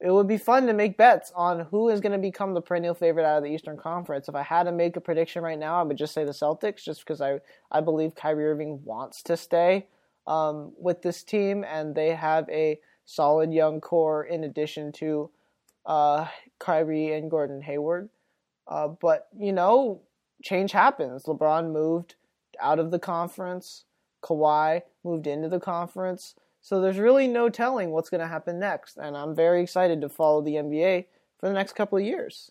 it 0.00 0.10
would 0.10 0.28
be 0.28 0.36
fun 0.36 0.66
to 0.66 0.74
make 0.74 0.98
bets 0.98 1.32
on 1.34 1.60
who 1.70 1.88
is 1.88 2.00
going 2.00 2.12
to 2.12 2.18
become 2.18 2.52
the 2.52 2.60
perennial 2.60 2.94
favorite 2.94 3.24
out 3.24 3.38
of 3.38 3.44
the 3.44 3.50
Eastern 3.50 3.78
Conference. 3.78 4.28
If 4.28 4.34
I 4.34 4.42
had 4.42 4.64
to 4.64 4.72
make 4.72 4.96
a 4.96 5.00
prediction 5.00 5.42
right 5.42 5.58
now, 5.58 5.80
I 5.80 5.82
would 5.82 5.96
just 5.96 6.12
say 6.12 6.24
the 6.24 6.32
Celtics, 6.32 6.84
just 6.84 7.00
because 7.00 7.20
I 7.20 7.40
I 7.70 7.80
believe 7.80 8.14
Kyrie 8.14 8.46
Irving 8.46 8.82
wants 8.84 9.22
to 9.22 9.36
stay 9.36 9.86
um, 10.26 10.72
with 10.78 11.00
this 11.02 11.22
team, 11.22 11.64
and 11.64 11.94
they 11.94 12.14
have 12.14 12.48
a 12.50 12.78
solid 13.06 13.54
young 13.54 13.80
core 13.80 14.24
in 14.24 14.44
addition 14.44 14.92
to 14.92 15.30
uh, 15.86 16.26
Kyrie 16.58 17.12
and 17.14 17.30
Gordon 17.30 17.62
Hayward. 17.62 18.10
Uh, 18.68 18.88
but 18.88 19.28
you 19.38 19.52
know, 19.52 20.02
change 20.42 20.72
happens. 20.72 21.22
LeBron 21.22 21.72
moved 21.72 22.16
out 22.60 22.78
of 22.78 22.90
the 22.90 22.98
conference. 22.98 23.84
Kawhi 24.26 24.82
moved 25.04 25.26
into 25.26 25.48
the 25.48 25.60
conference. 25.60 26.34
So 26.60 26.80
there's 26.80 26.98
really 26.98 27.28
no 27.28 27.48
telling 27.48 27.90
what's 27.90 28.10
going 28.10 28.20
to 28.20 28.26
happen 28.26 28.58
next, 28.58 28.96
and 28.96 29.16
I'm 29.16 29.36
very 29.36 29.62
excited 29.62 30.00
to 30.00 30.08
follow 30.08 30.42
the 30.42 30.54
NBA 30.54 31.06
for 31.38 31.48
the 31.48 31.54
next 31.54 31.74
couple 31.74 31.98
of 31.98 32.04
years. 32.04 32.50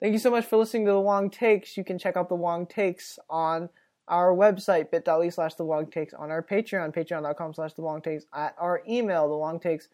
Thank 0.00 0.14
you 0.14 0.18
so 0.18 0.30
much 0.30 0.46
for 0.46 0.56
listening 0.56 0.86
to 0.86 0.92
the 0.92 1.00
Wong 1.00 1.28
Takes. 1.28 1.76
You 1.76 1.84
can 1.84 1.98
check 1.98 2.16
out 2.16 2.28
the 2.28 2.34
Wong 2.34 2.66
Takes 2.66 3.18
on 3.28 3.68
our 4.08 4.32
website, 4.32 4.90
bit.ly 4.90 5.28
slash 5.28 5.54
the 5.54 5.64
Wong 5.64 5.86
Takes, 5.86 6.14
on 6.14 6.30
our 6.30 6.42
Patreon, 6.42 6.94
patreon.com 6.94 7.54
slash 7.54 7.74
the 7.74 7.82
Wong 7.82 8.00
Takes, 8.00 8.24
at 8.34 8.56
our 8.58 8.82
email, 8.88 9.28
the 9.28 9.58
Takes 9.58 9.88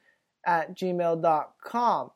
at 0.46 0.74
gmail.com. 0.76 2.10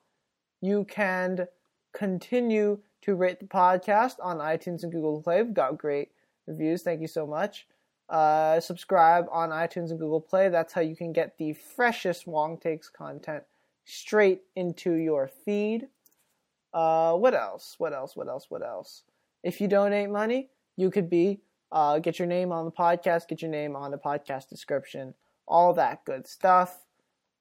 You 0.61 0.85
can 0.85 1.49
continue 1.93 2.79
to 3.03 3.15
rate 3.15 3.41
the 3.41 3.47
podcast 3.47 4.15
on 4.23 4.39
iTunes 4.39 4.85
and 4.85 4.93
Google 4.93 5.21
Play. 5.21 5.43
We've 5.43 5.53
got 5.53 5.77
great 5.77 6.13
reviews. 6.47 6.83
Thank 6.83 7.01
you 7.01 7.09
so 7.09 7.27
much. 7.27 7.67
Uh, 8.09 8.61
subscribe 8.61 9.27
on 9.31 9.51
iTunes 9.51 9.91
and 9.91 9.99
Google 9.99 10.21
Play. 10.21 10.49
That's 10.49 10.73
how 10.73 10.81
you 10.81 10.95
can 10.95 11.13
get 11.13 11.39
the 11.39 11.53
freshest 11.55 12.27
Wong 12.27 12.59
Takes 12.59 12.89
content 12.89 13.45
straight 13.85 14.43
into 14.55 14.95
your 14.95 15.29
feed. 15.29 15.89
Uh, 16.75 17.15
what 17.15 17.35
else? 17.35 17.77
What 17.79 17.93
else? 17.93 18.17
What 18.17 18.29
else? 18.29 18.47
What 18.49 18.63
else? 18.63 19.03
If 19.43 19.61
you 19.61 19.69
donate 19.69 20.11
money, 20.11 20.51
you 20.77 20.91
could 20.91 21.11
be 21.11 21.41
uh, 21.73 21.99
get 21.99 22.19
your 22.19 22.29
name 22.29 22.53
on 22.53 22.67
the 22.67 22.71
podcast, 22.71 23.29
get 23.29 23.43
your 23.43 23.51
name 23.51 23.75
on 23.75 23.91
the 23.91 23.99
podcast 23.99 24.49
description, 24.49 25.15
all 25.49 25.73
that 25.75 26.05
good 26.05 26.27
stuff. 26.27 26.85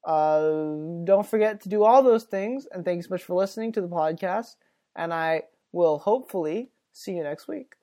Uh, 0.06 0.76
don't 1.04 1.28
forget 1.28 1.62
to 1.62 1.70
do 1.70 1.84
all 1.84 2.02
those 2.02 2.24
things. 2.24 2.66
And 2.72 2.84
thanks 2.84 3.08
so 3.08 3.14
much 3.14 3.24
for 3.24 3.36
listening 3.36 3.72
to 3.74 3.82
the 3.82 3.88
podcast. 3.88 4.56
And 4.96 5.14
I 5.14 5.44
will 5.72 6.00
hopefully 6.00 6.72
see 6.94 7.14
you 7.14 7.24
next 7.24 7.48
week. 7.48 7.76